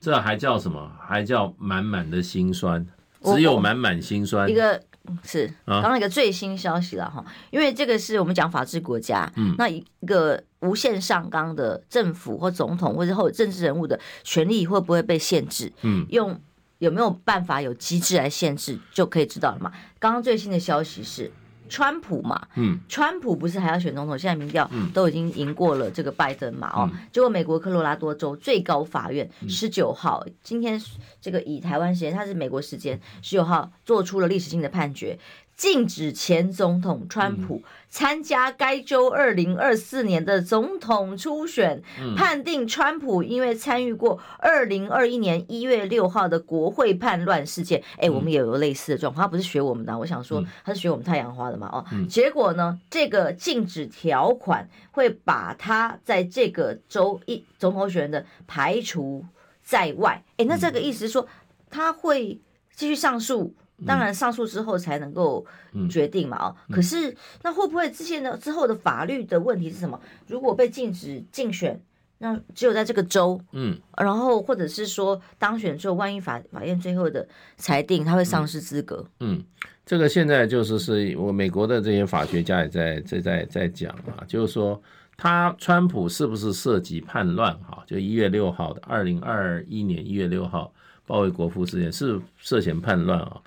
[0.00, 0.92] 这还叫什么？
[1.00, 2.84] 还叫满满的心酸，
[3.22, 4.50] 只有满满心酸。
[4.50, 4.82] 一个。
[5.22, 15.72] 是，刚刚一个最新消息了哈，因为这个是我们讲法治国家，嗯，那一个无限上纲的政府或总统或者后政治人物的权利会不会被限制？
[15.82, 16.40] 嗯，用
[16.78, 19.72] 有没有办法有机制来限制，就可以知道了嘛。
[19.98, 21.30] 刚刚最新的消息是。
[21.68, 24.18] 川普嘛，嗯，川普不是还要选总统？
[24.18, 30.80] 现在民调都已经赢过了这个拜登嘛，哦，结果美国科罗拉多州最高法院十九号，今天
[31.20, 35.18] 这个以台湾时间，它是美国时间十九号做出了历史性的判决。
[35.58, 41.82] 禁止前总统川普参加该州二零二四年的总统初选，
[42.16, 47.82] 判定川普因为参与过二零二一年一月六号的国会叛乱事件。
[47.96, 51.68] 哎，我们也有类似的状况，他不是学我们的，我想说他是学我们太阳花的嘛？
[51.72, 59.24] 哦，结果呢，这个禁止条款会把他在这个州一总统选的排除
[59.64, 60.22] 在外。
[60.36, 61.26] 哎，那这个意思是说
[61.68, 62.40] 他会
[62.76, 63.52] 继续上诉？
[63.86, 65.44] 当然，上诉之后才能够
[65.88, 70.00] 决定嘛，哦，可是那会不会之前的之后的法律的问题是什么？
[70.26, 71.80] 如果被禁止竞选，
[72.18, 79.40] 那只有在这个州，嗯，然后或者是说当选之后，万一法法院最后的裁定他会丧失资格，嗯，
[79.86, 84.82] 这个现在就是是我美国的这些法学家也在在在在讲啊，就是说
[85.16, 87.56] 他川普是不是涉及叛乱？
[87.60, 90.72] 哈，就一月六号的二零二一年一月六号
[91.06, 93.40] 包围国父事件是涉嫌叛乱啊？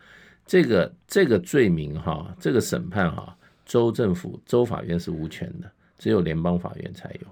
[0.51, 3.33] 这个这个罪名哈，这个审判哈，
[3.65, 7.27] 州政府州法院是无权的，只有联邦法院才有。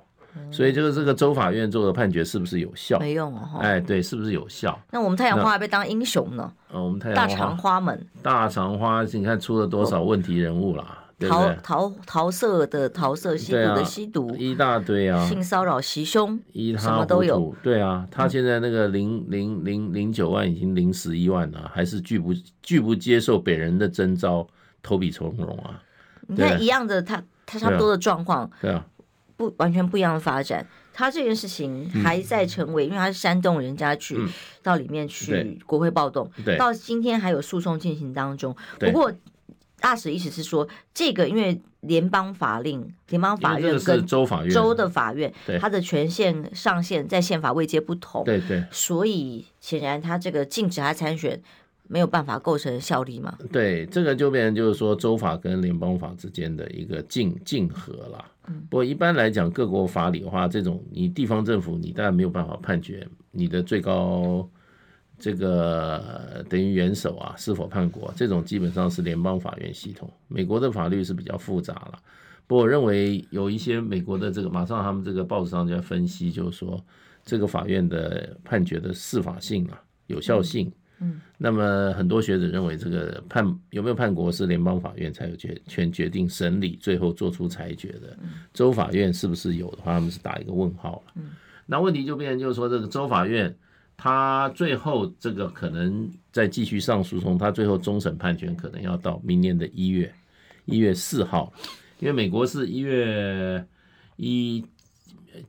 [0.49, 2.97] 所以就是这个州法院做的判决是不是有效？
[2.97, 3.59] 没用哦。
[3.59, 4.79] 哎，对，是不是有效？
[4.89, 6.49] 那我们太阳花还被当英雄呢？
[6.71, 11.03] 呃，我们太阳花大长花们，大长花，你看出了多少问题人物啦？
[11.27, 15.27] 桃桃桃色的桃色，吸毒的吸毒，一大堆啊！
[15.27, 17.53] 性骚扰袭胸，一什么都有。
[17.61, 24.47] 对啊，他现在那个零零零零九万已经零十一万了，还是拒不拒不接受本人的征召，
[24.81, 25.83] 投笔从戎啊！
[26.27, 28.85] 你看一样的，他他差不多的状况，对啊。
[29.35, 34.17] 不完全不一样的发展，他这件事情还在成为，嗯、因为他是煽动人家去
[34.61, 38.53] 到里面去国会暴动，对到今天还有诉讼进行当中。
[38.77, 39.09] 不过
[39.81, 51.41] 大使意思是说，这个因为联邦法令、联邦法院跟州法院、州的法院，它的权限上限在宪法位阶不同，对对，所以显然他这个禁止他参选。
[51.91, 53.35] 没有办法构成效力嘛？
[53.51, 58.23] 对，这个就变成就是说州法跟联邦法之间的一个竞竞合了。
[58.45, 64.47] 嗯，不过一般来讲，各国法理的话，这种你地方政府你当然没有办法判决你的最高
[65.19, 70.09] 这个等于元首啊是否叛国，这种基本上是联邦法院系统。
[70.27, 71.99] 美国的法律是比较复杂了。
[72.47, 76.83] 不过我认为有一些美国的这个马上他们这个报纸上就在分析，就是说
[77.23, 80.67] 这个法院的判决的适法性啊、有效性。
[80.67, 88.17] 嗯嗯，那么很多学者认为，这个判有没有叛国是联邦法院才有决权决定审理，最后做出裁决的。
[88.53, 91.23] 州法院是不是有的话，他们是打一个问号了。
[91.65, 93.55] 那问题就变成就是说，这个州法院
[94.01, 100.09] 他最后这个可能再继续上诉中，他最后终审判决可能要到明年的一月
[100.63, 101.51] 一月四号，
[101.99, 103.61] 因为美国是一月
[104.15, 104.65] 一，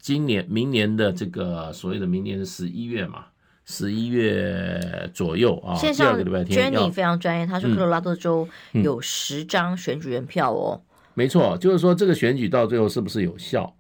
[0.01, 3.27] 今年明年的这个所谓的明年的十一月嘛。
[3.67, 10.83] 十一月左右啊，线上 Jenny 非常专业，他说科罗拉多州有十张选举人票哦。
[11.15, 13.73] 没错，就是说这个选举到最后是不是有效？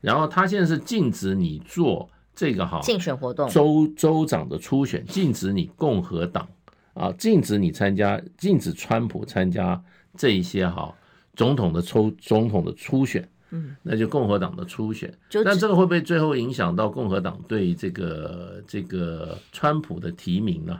[0.00, 6.46] 然后他现在是禁止你做这个哈竞选活动，州州长的初选，禁止你共和党
[6.94, 9.82] 啊，禁止你参加，禁止川普参加
[10.16, 10.94] 这一些哈
[11.34, 13.28] 总统的抽总统的初选。
[13.50, 15.12] 嗯，那就共和党的初选，
[15.44, 20.78] 但这个会不会最后影响到共和党对这个这个川普的提名呢？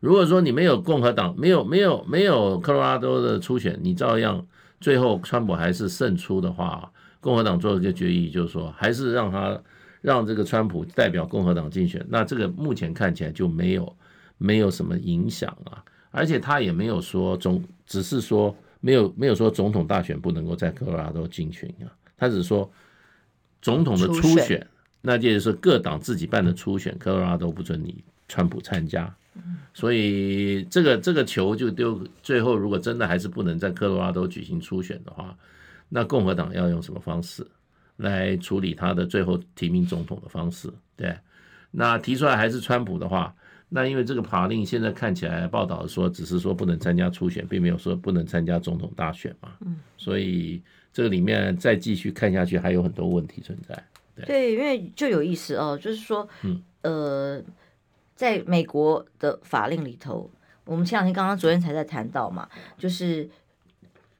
[0.00, 4.46] 如果说你没有共和党，没有没有没有科罗拉多的初选，你照样
[4.80, 6.90] 最后川普还是胜出的话，
[7.20, 9.60] 共和党做了一个决议，就是说还是让他
[10.04, 13.96] 让这个川普代表共和党竞选，那这个目前看起来就没有
[14.36, 21.88] 没有什么影响啊，而且他也没有说总，只是说没有没有说总统大选不能够在科罗拉多竞选啊。
[22.18, 22.70] 他只是说
[23.62, 24.66] 总统的初选，
[25.00, 29.10] 那就是说各党自己办的初选，科罗拉多不准你川普参加，
[29.72, 31.98] 所以这个这个球就丢。
[32.22, 35.34] 最后如果真的还是不能在科罗拉多举行初选的话，
[35.88, 37.46] 那共和党要用什么方式
[37.96, 40.72] 来处理他的最后提名总统的方式？
[40.96, 41.16] 对，
[41.70, 43.34] 那提出来还是川普的话，
[43.68, 49.50] 那因为这个法令现在看起来报道说只是说不能参加初选，并没有说不能参加总统大选嘛，
[49.96, 50.62] 所以。
[50.96, 53.74] 这个里面再继续看下去，还有很多问题存在。
[54.14, 57.42] 对，对，因为就有意思哦，就是说，嗯，呃，
[58.14, 60.30] 在美国的法令里头，
[60.64, 63.28] 我们前两天刚刚昨天才在谈到嘛，就是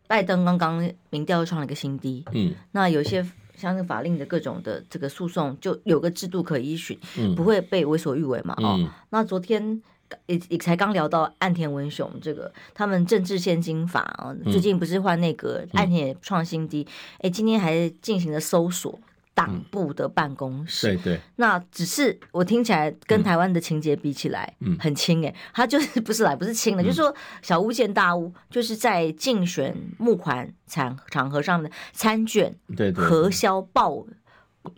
[0.09, 3.25] 拜登刚刚民调又创了一个新低，嗯，那有些
[3.57, 8.79] 像那法令的各种的这个诉讼，就有个制度可依循，嗯，不会被为所欲为嘛，哦，
[9.11, 9.83] 那昨天。
[10.27, 16.87] 也也才刚聊到岸田文雄这个，他们政治现金法啊，最近不是换内阁，岸田也创新低，
[17.19, 18.97] 哎，今天还进行了搜索
[19.35, 34.07] 党部的办公室，对对，那只是我听起来跟台湾的情节比起来，嗯，很轻哎，他就是不是来不是轻的，就是说小巫见大巫，就是在竞选募款场场合上的参卷，对对，核销报。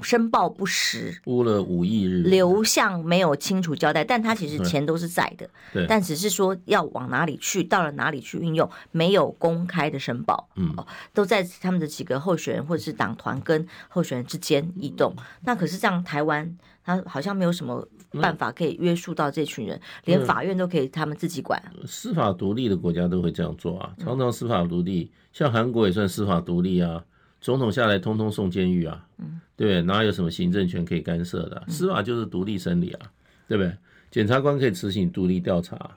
[0.01, 10.75] 申报不实，污了五亿日，流向没有清楚交代，但他其实钱都是在的，对，但只是说要往哪里去，到了哪里去运用，没有公开的申报，嗯，
[11.14, 15.14] 都在他们的几个候选人或者是党团跟候选人之间移动。
[15.44, 21.62] 那可是这样，台湾他好像没有什么办法可以约束到这群人，连法院都可以他们自己管。
[21.87, 27.05] 司法独立的国家都会这样做啊，常常司法独立，像韩国也算司法独立啊。
[27.46, 31.62] 总统下来，通通送监狱啊，嗯对，哪有什么行政权可以干涉的？
[31.68, 33.12] 司法就是独立审理啊，
[33.47, 33.72] 对不对？
[34.11, 35.97] 检察官可以执行独立调查，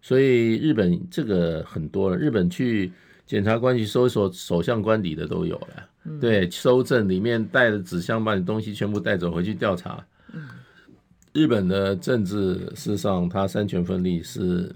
[0.00, 2.16] 所以日本这个很多了。
[2.16, 2.90] 日本去
[3.26, 5.68] 检察官去搜索首相官邸的都有了。
[6.04, 10.02] 嗯、对，搜证里面带着纸箱，把你东西全部带走回去调查。
[10.32, 10.48] 嗯、
[11.34, 14.74] 日本的政治事实上，它三权分立是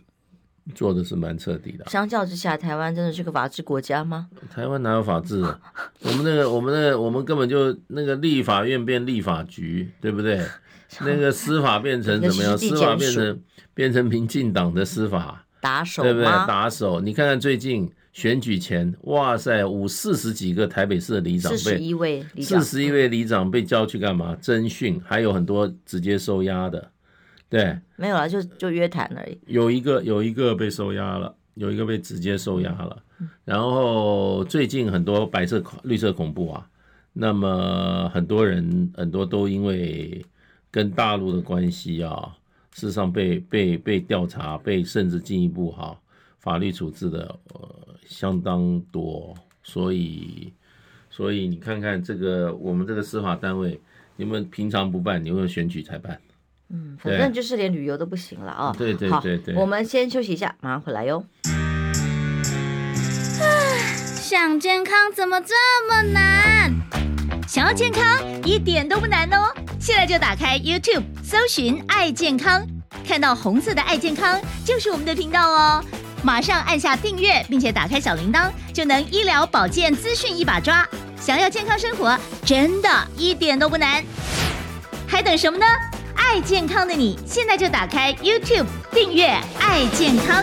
[0.74, 1.84] 做的是蛮彻底的。
[1.88, 4.28] 相较之下，台湾真的是个法治国家吗？
[4.54, 5.58] 台湾哪有法治啊？
[6.02, 10.40] 我们那个，我们那个，我们根本就那个立法院变立法局，对不对？
[11.00, 12.56] 那个司法变成怎么样？
[12.58, 13.40] 司法变成
[13.74, 16.26] 变成民进党的司法打手，对不对？
[16.26, 17.90] 打手，你看看最近。
[18.12, 24.36] 选举前，哇塞，五四十几个台北市的里长被四十一位四十一位里长被叫去干嘛？
[24.42, 26.90] 侦讯，还有很多直接收押的，
[27.50, 29.38] 对，没有了，就就约谈而已。
[29.46, 33.02] 有一个有一个被收押了，有一个被直接收押了。
[33.44, 36.66] 然后最近很多白色绿色恐怖啊，
[37.12, 40.24] 那么很多人很多都因为
[40.70, 42.34] 跟大陆的关系啊，
[42.72, 45.98] 事实上被被被调查，被甚至进一步哈。
[46.38, 47.68] 法律处置的呃
[48.06, 50.50] 相当多，所以
[51.10, 53.78] 所以你看看这个我们这个司法单位，
[54.16, 56.18] 你们平常不办，你会选举才办。
[56.72, 58.74] 嗯，反正就是连旅游都不行了啊。
[58.78, 59.54] 对对对对。
[59.54, 61.24] 我们先休息一下，马上回来哟。
[64.14, 65.54] 想健康怎么这
[65.88, 66.72] 么难？
[67.48, 72.64] 想要健康一点都不难哦，现在就打开 YouTube 搜寻“爱健康”，
[73.04, 75.84] 看到红色的“爱健康”就是我们的频道哦。
[76.22, 80.86] 马上按下订阅，并且打开小铃铛，就能医疗保健资讯一把抓。
[81.18, 84.04] 想要健康生活，真的一点都不难，
[85.08, 85.66] 还等什么呢？
[86.16, 89.26] 爱健康的你，现在就打开 YouTube 订阅
[89.60, 90.42] “爱健康”。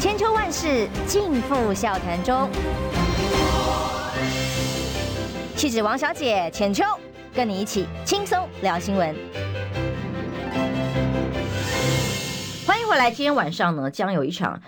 [0.00, 2.50] 千秋万世尽付笑谈中，
[5.56, 6.84] 气质王小姐浅秋，
[7.34, 9.14] 跟你一起轻松聊新闻。
[12.66, 14.60] 欢迎回来今天晚上呢，将有一场，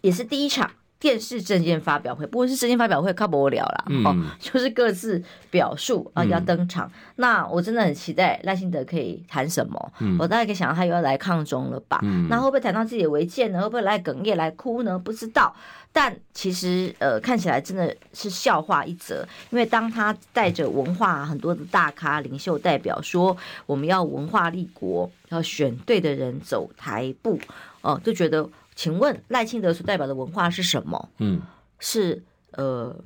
[0.00, 6.86] 也是第一场电视政见发表会，不过是政见发表会，靠不了，嗯、哦， 就是各自表述啊要登场。
[6.88, 12.00] 嗯、那我真的很期待赖幸德可以谈什么，嗯、我大概可以想到他又要来抗中了吧？
[12.02, 13.60] 嗯、那会不会谈到自己的违建呢？
[13.62, 14.98] 会不会来哽咽来哭呢？
[14.98, 15.54] 不知道。
[15.90, 23.34] 但其实呃，看起来真的是笑话一则，因为当他带着文化很多的大咖领袖代表说
[23.64, 27.40] 我们要文化立国，要选对的人走台步，
[27.80, 28.48] 哦、呃，就觉得，
[28.78, 31.08] 请问赖清德所代表的文化是什么？
[31.18, 31.42] 嗯，
[31.80, 32.22] 是
[32.52, 32.96] 呃，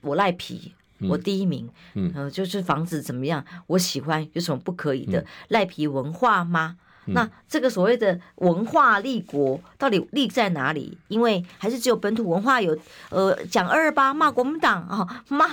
[0.00, 0.74] 我赖皮，
[1.08, 5.24] 我第一名，嗯，呃，就是房子怎么样，我喜欢，有什么不可以的？
[5.46, 6.76] 赖皮文化吗？
[7.04, 10.98] 那这个所谓的文化立国到底立在哪里？
[11.06, 12.76] 因为还是只有本土文化有，
[13.10, 15.46] 呃，讲二二八骂国民党哦，骂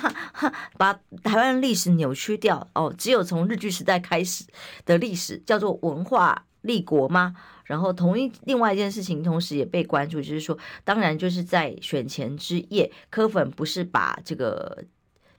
[0.79, 4.45] 把台湾历史扭曲掉哦，只有从日据时代开始
[4.83, 7.35] 的历史叫做文化立国吗？
[7.69, 14.83] 然后同一另外一件事情，同时也被关注，就是说，当然就是在选前之夜，柯粉不是把这个。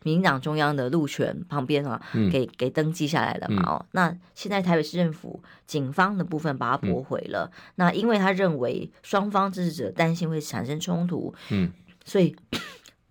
[0.03, 2.01] 民进党中央的路权旁边啊，
[2.33, 3.63] 给给登记下来了嘛？
[3.67, 7.51] 哦，嗯、那现在台北市政府警方的部分把它驳回了。
[7.53, 11.71] 嗯、那因为他认为双方支持者担心会产生冲突，嗯，
[12.03, 12.35] 所以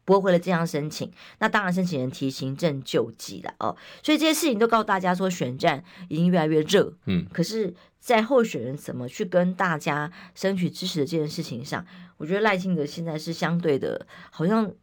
[0.09, 1.11] 驳回了这样申请。
[1.37, 3.77] 那当然，申请人提行政救济了哦。
[4.01, 6.91] 所以这些事情都告诉大家说，选战已经越来越热。
[7.05, 11.85] 嗯，可是，在候选人怎么去跟大家争取支持的这件事情上，
[12.17, 14.71] 我觉得赖清德现在是相对的，好像。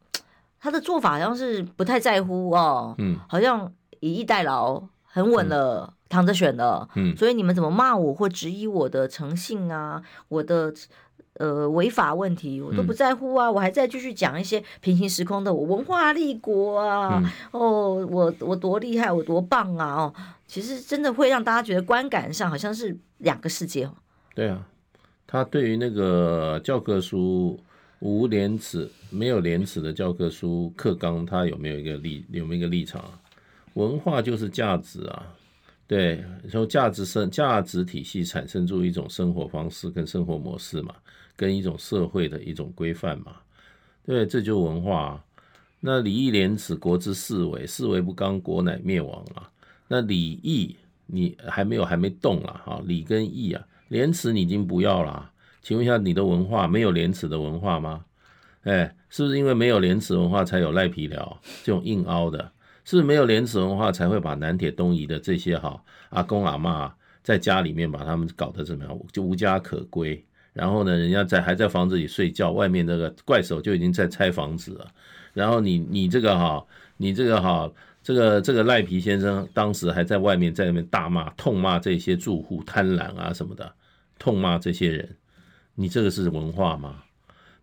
[0.58, 3.70] 他的做法好像是不太在乎哦，嗯，好像
[4.00, 10.72] 以逸待劳，很稳了，嗯、躺着选了，嗯，所以你们怎么骂我或质疑我的诚信啊，我的
[11.38, 20.14] 呃违法问题，我都不在乎啊，嗯、我还在继续讲一些平行时空的，我文化立国啊，嗯、哦，我我多厉害，我多棒啊，哦，
[20.46, 23.94] 其实真的会让大家觉得观感上好像是两个世界哦。
[24.34, 24.66] 对啊，
[25.26, 27.58] 他对于那个教科书。
[28.00, 33.18] 无廉耻、没有廉耻的教科书课纲，他有没有一个立有没有一个立场啊？
[33.72, 35.34] 文化就是价值啊，
[35.86, 40.94] 对，从价值生价值体系产生出一种生活方式跟生活模式嘛，
[41.36, 43.36] 跟一种社会的一种规范嘛，
[44.04, 45.24] 对，这就文化啊。
[45.80, 49.48] 那礼义廉耻，国之四维，四维不刚，国乃灭亡啊。
[49.86, 50.74] 那礼义
[51.06, 55.30] 你还没有还没动了哈，礼跟义啊，廉耻你已经不要了。
[55.62, 58.04] 请问一下，你的文化没有廉耻的文化吗？
[58.62, 62.50] 哎，是不是因为没有廉耻文化才有赖皮寮这种硬凹的？
[62.84, 65.80] 是不是没有廉耻文化才会把南铁东移的这些哈
[66.10, 66.90] 阿公阿嬷
[67.22, 68.98] 在家里面把他们搞得怎么样？
[69.12, 70.24] 就无家可归。
[70.56, 74.86] 然后呢，人家在还在房子里睡觉，外面那个怪手就已经在拆房子了。
[75.34, 76.64] 然后你你这个哈，
[76.96, 77.70] 你这个哈，
[78.02, 83.70] 这个这个赖皮先生当时还在外面在那边大骂痛骂这些住户贪婪啊什么的，
[84.18, 85.06] 痛骂这些人。
[85.74, 87.02] 你这个是文化吗？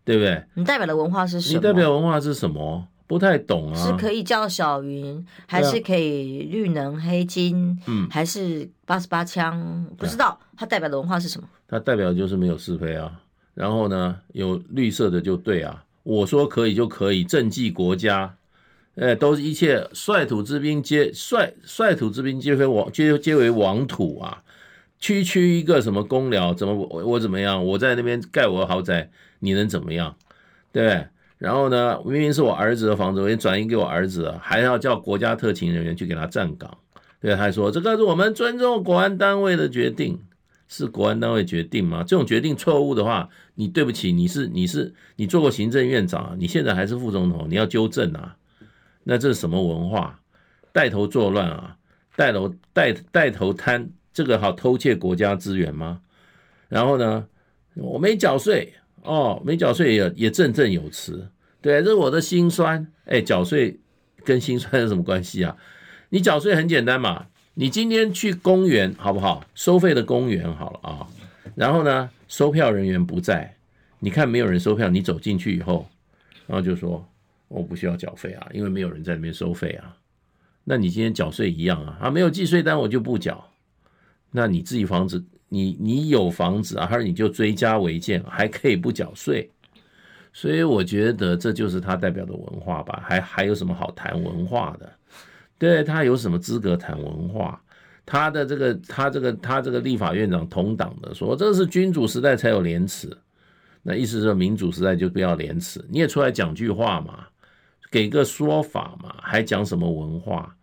[0.06, 0.44] 对不对？
[0.54, 1.58] 你代表的文化是什么？
[1.58, 2.88] 你代表文化是什么？
[3.08, 3.76] 不太懂啊。
[3.76, 7.80] 是可以叫小云，还是可以绿能黑金？
[7.88, 9.86] 嗯，还是八十八枪？
[9.98, 11.48] 不知道它代表的文化是什么？
[11.68, 13.20] 它代表的就是没有是非啊。
[13.54, 18.36] 然后呢，有绿色的就对啊，我说可以就可以，政绩国家，
[18.96, 24.42] 哎，都是一切率土之滨皆率率土之滨皆非王皆皆为王土啊。
[25.00, 27.66] 区区一个什么公寮，怎么我我怎么样？
[27.66, 30.16] 我在那边盖我的豪宅，你能怎么样？
[30.72, 31.08] 对不对？
[31.44, 36.78] 然后呢，明明是我儿子的房子，我也转移给我儿子，还要叫国家特勤人员去给他站岗。
[37.20, 40.18] 对，他说这个是我们尊重国安单位的决定。
[40.70, 42.02] 是国安单位决定吗？
[42.08, 48.38] 这种决定错误的话，你对不起，你是你是你做过行政院长，你现在还是副总统，你要纠正啊。
[49.04, 50.18] 那这是什么文化？
[50.72, 51.76] 带头作乱啊，
[52.16, 56.00] 带头带带头贪这个好偷窃国家资源吗？
[56.70, 57.28] 然后呢，
[57.76, 58.74] 我没缴税
[59.04, 61.28] 哦，没缴税也也振振有词，
[61.64, 62.86] 对，这是我的心酸。
[63.06, 63.80] 哎，缴税
[64.26, 65.56] 跟心酸有什么关系啊？
[66.10, 67.28] 你缴税很简单嘛。
[67.56, 69.46] 你今天去公园好不好？
[69.56, 71.08] 收费的公园好了啊，
[71.56, 73.56] 然后呢，收票人员不在，
[74.00, 75.88] 你看没有人收票，你走进去以后，
[76.48, 77.08] 然后就说
[77.48, 79.96] 我不需要缴费啊，因为没有人在那边收费啊。
[80.66, 83.50] 那你今天缴税一样啊，啊，没有计税单我就不缴。
[84.32, 89.50] 那你自己房子，你你有房子啊，还是你就追加违建，还可以不缴税？
[90.34, 94.92] 所以我觉得这就是他代表的文化吧，还还有什么好谈文化的？
[95.58, 97.62] 对，他有什么资格谈文化？
[98.06, 103.16] 他的这个，他这个，他这个立法院长同党的说，这是君主时代才有廉耻，
[103.82, 105.80] 那意思是民主时代就不要廉耻。
[105.88, 107.26] 你也出来讲句话嘛，
[107.90, 110.54] 给个说法嘛，还讲什么文化？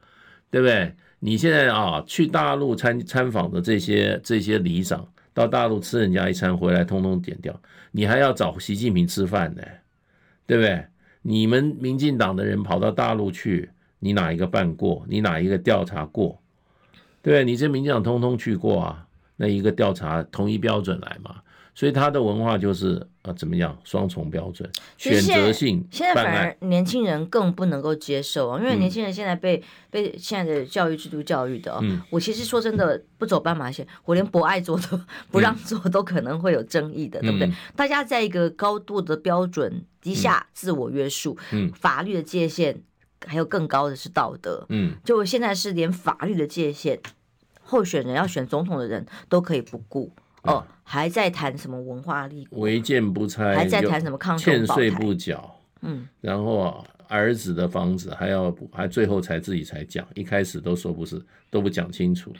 [0.51, 0.93] 对不对？
[1.21, 7.59] 你现在啊，去大陆参参访的这些这些里长，到大陆吃人家一餐回来，通通点掉，
[7.91, 9.63] 你还要找习近平吃饭呢，
[10.47, 10.87] 对不对？
[11.23, 13.71] 你们民进党的人跑到大陆去。
[14.03, 15.05] 你哪一个办过？
[15.07, 16.41] 你哪一个调查过？
[17.21, 19.07] 对，你这民进党通通去过啊？
[19.37, 21.43] 那一个调查同一标准来嘛？
[21.81, 23.75] 所以他的文化就是啊，怎么样？
[23.85, 25.83] 双重标准，选择性。
[25.91, 35.01] 现在反而年轻人更不能够接受啊，因为年轻人现在被、嗯、被现在的教育制度教育的、哦嗯、我其实说真的，不走斑马线，我连博爱做都
[35.31, 37.55] 不让做，都可能会有争议的，嗯、对不对、嗯？
[37.75, 42.83] 大家在一个高度的标准底下自我约束，嗯，法律的界限。
[43.27, 46.99] 还有更高的是道德，嗯，就现在是连法律的界限，
[47.63, 50.11] 候选人要选总统的人都可以不顾
[50.43, 61.21] 哦，还在谈什么文化立国，违建不拆，还在谈什么抗欠税不缴，嗯，然后啊，儿子的房子还要还最后才自己才讲，一开始都说不是，
[61.51, 62.33] 都不讲清楚，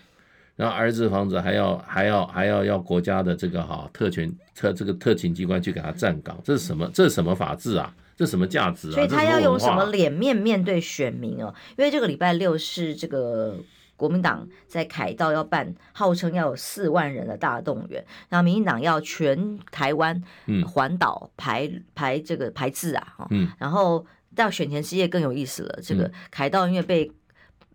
[0.57, 6.91] 然后儿子的房子还要还要还要要国家的这个哈特权特这个特勤机关去给他站岗，这是什么？
[6.95, 7.95] 这是什么法治啊？
[8.17, 8.93] 这什么价值啊？
[8.93, 11.55] 所以他要用什么脸面面对选民哦？
[11.79, 13.57] 因为这个礼拜六是这个
[14.01, 20.23] 国民党在凯道要办，号称要有四万人的大动员，然后民进党要全台湾
[20.67, 27.13] 环岛排、嗯、排这个排字啊，嗯，然后到选前之夜更有意思了，这个凯道因为被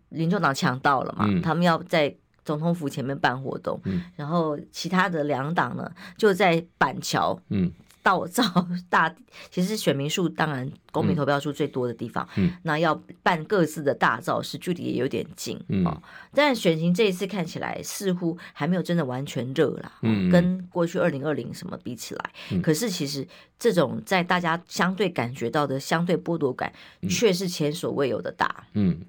[0.08, 2.12] 民众党抢到了嘛、嗯，他们要在
[2.44, 7.70] 总统府前面办活动，嗯、然后其他的两党呢就在板桥，嗯。
[8.06, 8.44] 到造
[8.88, 9.12] 大，
[9.50, 16.00] 其实选民数当然公民投票数最多的地方，嗯，那要办各自的大造势，距离也有点近，嗯，哦，
[16.32, 23.26] 但选情这一次看起来似乎还没有真的完全热啦，嗯，跟过去二零二零什么比起来，嗯，可是其实
[23.58, 26.72] 这种在大家相对感觉到的相对剥夺感，
[27.10, 29.00] 却是前所未有的大，嗯，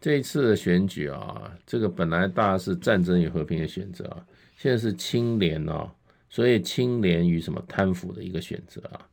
[0.00, 4.18] 这一次的选举啊，这个本来大家是战争与和平的选择啊，
[4.56, 5.88] 现在是清廉啊。
[6.32, 9.06] 所以清廉与什么贪腐的一个选择啊？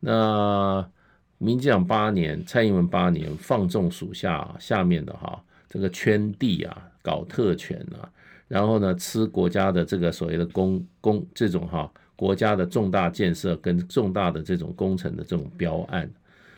[0.00, 0.90] 那
[1.36, 8.08] 民进党八年，蔡英文八年放纵属下下面的哈这个圈地啊，搞特权啊，
[8.48, 16.10] 然后呢吃国家的这个所谓的公公这种哈国家的重大建设跟重大的这种工程的这种标案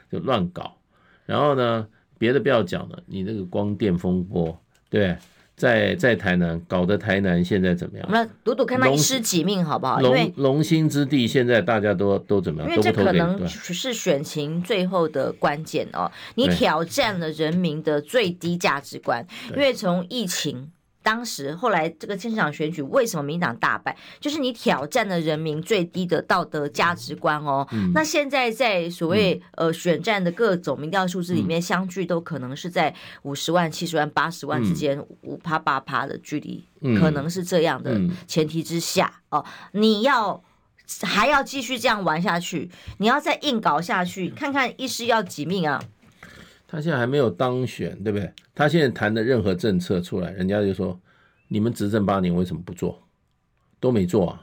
[0.08, 0.78] 就乱搞，
[1.24, 1.84] 然后呢
[2.16, 4.56] 别的不要讲了，你那个光电风波
[4.88, 5.16] 对。
[5.56, 8.06] 在在台南搞得台南现在怎么样？
[8.08, 10.00] 我们赌赌看他一尸几命好不好？
[10.02, 12.70] 因为龙兴之地现在大家都都怎么样？
[12.70, 16.10] 因为这可能是选情最后的关键哦。
[16.34, 20.70] 你挑战了人民的最低价值观，因为从疫情。
[21.06, 23.96] 当时后来这个现场选举为什么民党大败？
[24.18, 27.64] 就是你挑战了人民最低的道德价值观哦。
[27.70, 32.92] 嗯、那现在在所谓呃选战的各种民调数字里面，相距都可能是在
[33.22, 36.64] 五十万、七十万、八十万之间，五趴八趴的距离，
[36.98, 39.44] 可能是这样的前提之下哦。
[39.70, 40.42] 你要
[41.02, 42.68] 还要继续这样玩下去？
[42.98, 45.80] 你要再硬搞下去，看看一师要几命啊？
[46.68, 48.32] 他现在还没有当选，对不对？
[48.54, 50.98] 他现在谈的任何政策出来，人家就说
[51.48, 53.02] 你们执政八年为什么不做？
[53.78, 54.42] 都没做啊。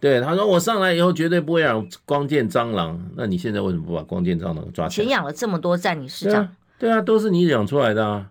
[0.00, 3.10] 对，他说我上来以后绝对不会让光剑蟑螂。
[3.16, 5.04] 那你现在为什么不把光剑蟑螂抓起来？
[5.06, 8.30] 钱养了这么多在你市长，对啊，都是你养出来的啊。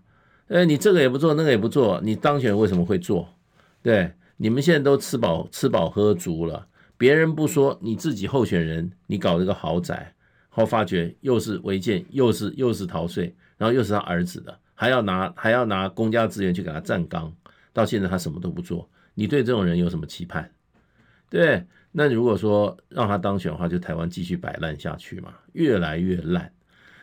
[0.50, 3.28] 哎，你这个也不做，那个也不做，你当选为什么会做？
[3.82, 6.68] 对，你们现在都吃饱吃饱喝足了。
[6.96, 10.13] 别人不说，你自己候选人，你搞这个豪宅，
[10.56, 17.34] 后发觉又是违建，又是又是逃税，然后又是他儿子的，还要拿还要拿公家资源去给他站岗，
[17.74, 20.48] 到现在他什么都不做，你对这种人有什么期盼？
[21.28, 26.52] 对，那如果说让他当选的话，就台湾继续摆烂下去嘛，越来越烂。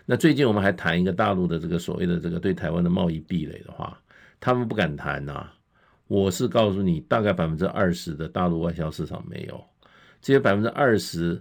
[0.07, 3.99] 那最近我们还谈一个大陆的这个所谓的这个对台湾的贸易壁垒的话，
[4.39, 5.51] 他们不敢谈呐、
[6.07, 9.65] 我是告诉你，大概百分之二十的大陆外销市场没有。
[10.21, 11.41] 这些百分之二十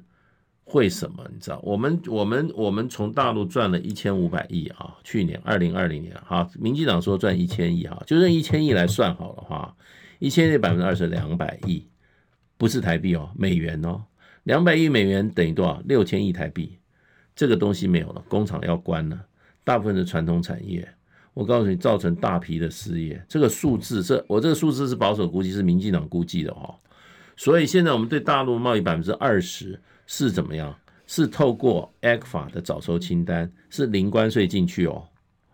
[0.69, 1.27] 会什么？
[1.33, 9.75] 你知道，我们我们我们从大陆赚了一千五百亿啊，去年二零二零年哈，民进党说赚一千亿哈，就用一千亿来算好了哈，
[10.19, 11.87] 一千亿百分之二十两百亿，
[12.55, 14.03] 不是台币哦，美元哦，
[14.43, 15.81] 两百亿美元等于多少？
[15.85, 16.77] 六千亿台币，
[17.35, 19.19] 这个东西没有了，工厂要关了，
[19.63, 20.87] 大部分的传统产业，
[21.33, 26.75] 我告诉你，造成大批的失业，这个数字，这我这个数字是保守估计，是民进党估计的哈。
[27.35, 29.81] 所以现在我们对大陆贸易百分之二十
[30.11, 30.75] 是怎么样？
[31.05, 35.07] 是透过 ECFA 的早收清单，是零关税进去哦，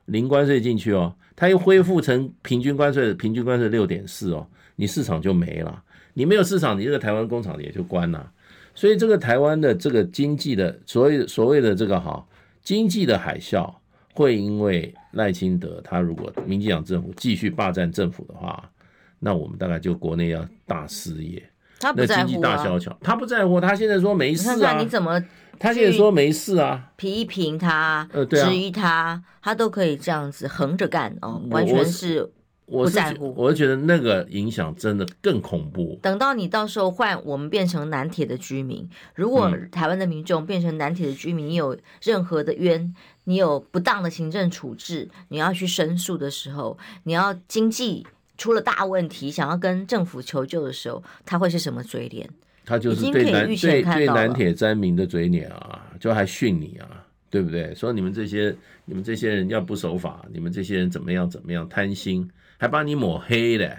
[0.05, 4.47] 零关税进去哦，它又恢复成平均关税，平均关税六点四哦，
[4.77, 5.83] 你市场就没了，
[6.13, 8.31] 你没有市场，你这个台湾工厂也就关了。
[8.73, 12.25] 所以这个台湾的这个经济的所谓所谓的这个哈
[12.61, 13.73] 经济的海啸，
[14.13, 18.69] 会因为赖清德他如果民进党政府继续霸占政府的话，
[19.19, 21.41] 那我们大概就国内要大失业。
[21.85, 23.61] 他不在乎、啊、经济大萧条，他不在乎。
[23.61, 24.55] 他现在说没事啊。
[24.55, 25.23] 你，看看你怎么？
[25.59, 26.91] 他现在说没事啊。
[26.95, 32.27] 批评他，呃，质疑他，他都可以这样子横着干哦，完全是
[32.65, 33.31] 不在乎。
[33.37, 35.99] 我是觉得那个影响真的更恐怖。
[36.01, 48.07] 等到你到时候换我们变成南铁的居民，如果台湾的民众变成南铁的居民，你有任何的冤，你有不当的行政处置，你要去申诉的时候，你要经济。
[48.37, 52.29] 出了大问题，想要跟政府求救的时候，他会是什么嘴脸？
[52.65, 57.75] 他就是对南对对南铁詹民的嘴脸啊，就还训你啊，对不对？
[57.75, 58.55] 说你们这些
[58.85, 62.27] 你们这些人要不守法，你们这些人怎么样怎么样贪心，
[62.57, 63.77] 还把你抹黑嘞。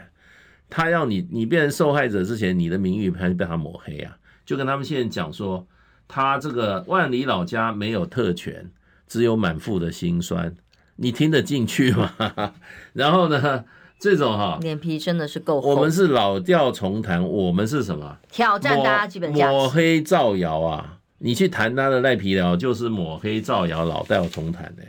[0.71, 4.17] 他要你你变成受害者之前，你的名誉还被他抹黑啊？
[4.45, 5.67] 就跟他们现在讲说，
[6.07, 8.71] 他这个万里老家没有特权，
[9.09, 10.55] 只有满腹的心酸，
[10.95, 12.55] 你听得进去吗？
[12.95, 13.65] 然后呢？
[13.99, 15.71] 这种哈脸皮真的是够厚。
[15.71, 18.19] 我们是老调重弹，我们是什么？
[18.31, 19.51] 挑战大家基本价。
[19.51, 20.99] 抹黑造谣啊！
[21.19, 24.83] 你去谈他的赖皮聊，就是抹黑造谣，老调重弹的。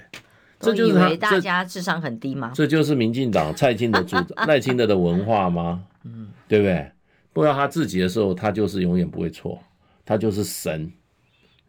[0.60, 2.52] 这就是他大家智商很低吗？
[2.54, 5.84] 这，就是民进党 蔡清德主赖清德的文化吗？
[6.04, 6.92] 嗯，对不对？
[7.32, 9.58] 不知道他自己的时候，他就是永远不会错，
[10.06, 10.92] 他就是神。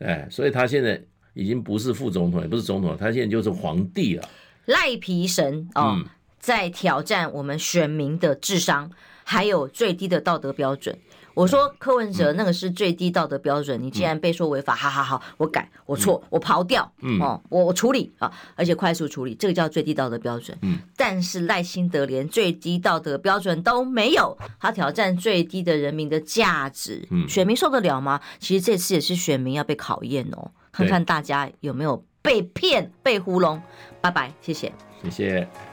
[0.00, 1.00] 哎，所以他现在
[1.34, 4.28] 已经不是副总统，也不是总统，他现在就是皇帝了。
[4.66, 5.94] 赖皮神哦。
[5.96, 6.04] 嗯
[6.38, 8.90] 在挑战我们选民的智商，
[9.24, 10.96] 还有最低的道德标准。
[11.34, 16.82] 我说柯文哲那个是最低道德标准，你既然被说违法，好好好，我改，我错，我刨掉，
[17.20, 20.58] 哦，我我处理啊，而且快速处理，这个叫最低道德标准。
[20.96, 28.20] 但是赖清德连最低道德标准都没有，他挑战最低的人民的价值，选民受得了吗？
[28.40, 33.62] 其实这次也是选民要被考验哦，看看大家有没有被骗、被糊弄。
[34.00, 34.72] 拜拜，谢谢，
[35.04, 35.67] 谢谢。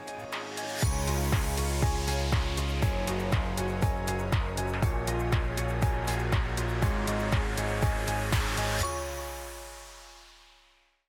[0.82, 1.15] Yeah.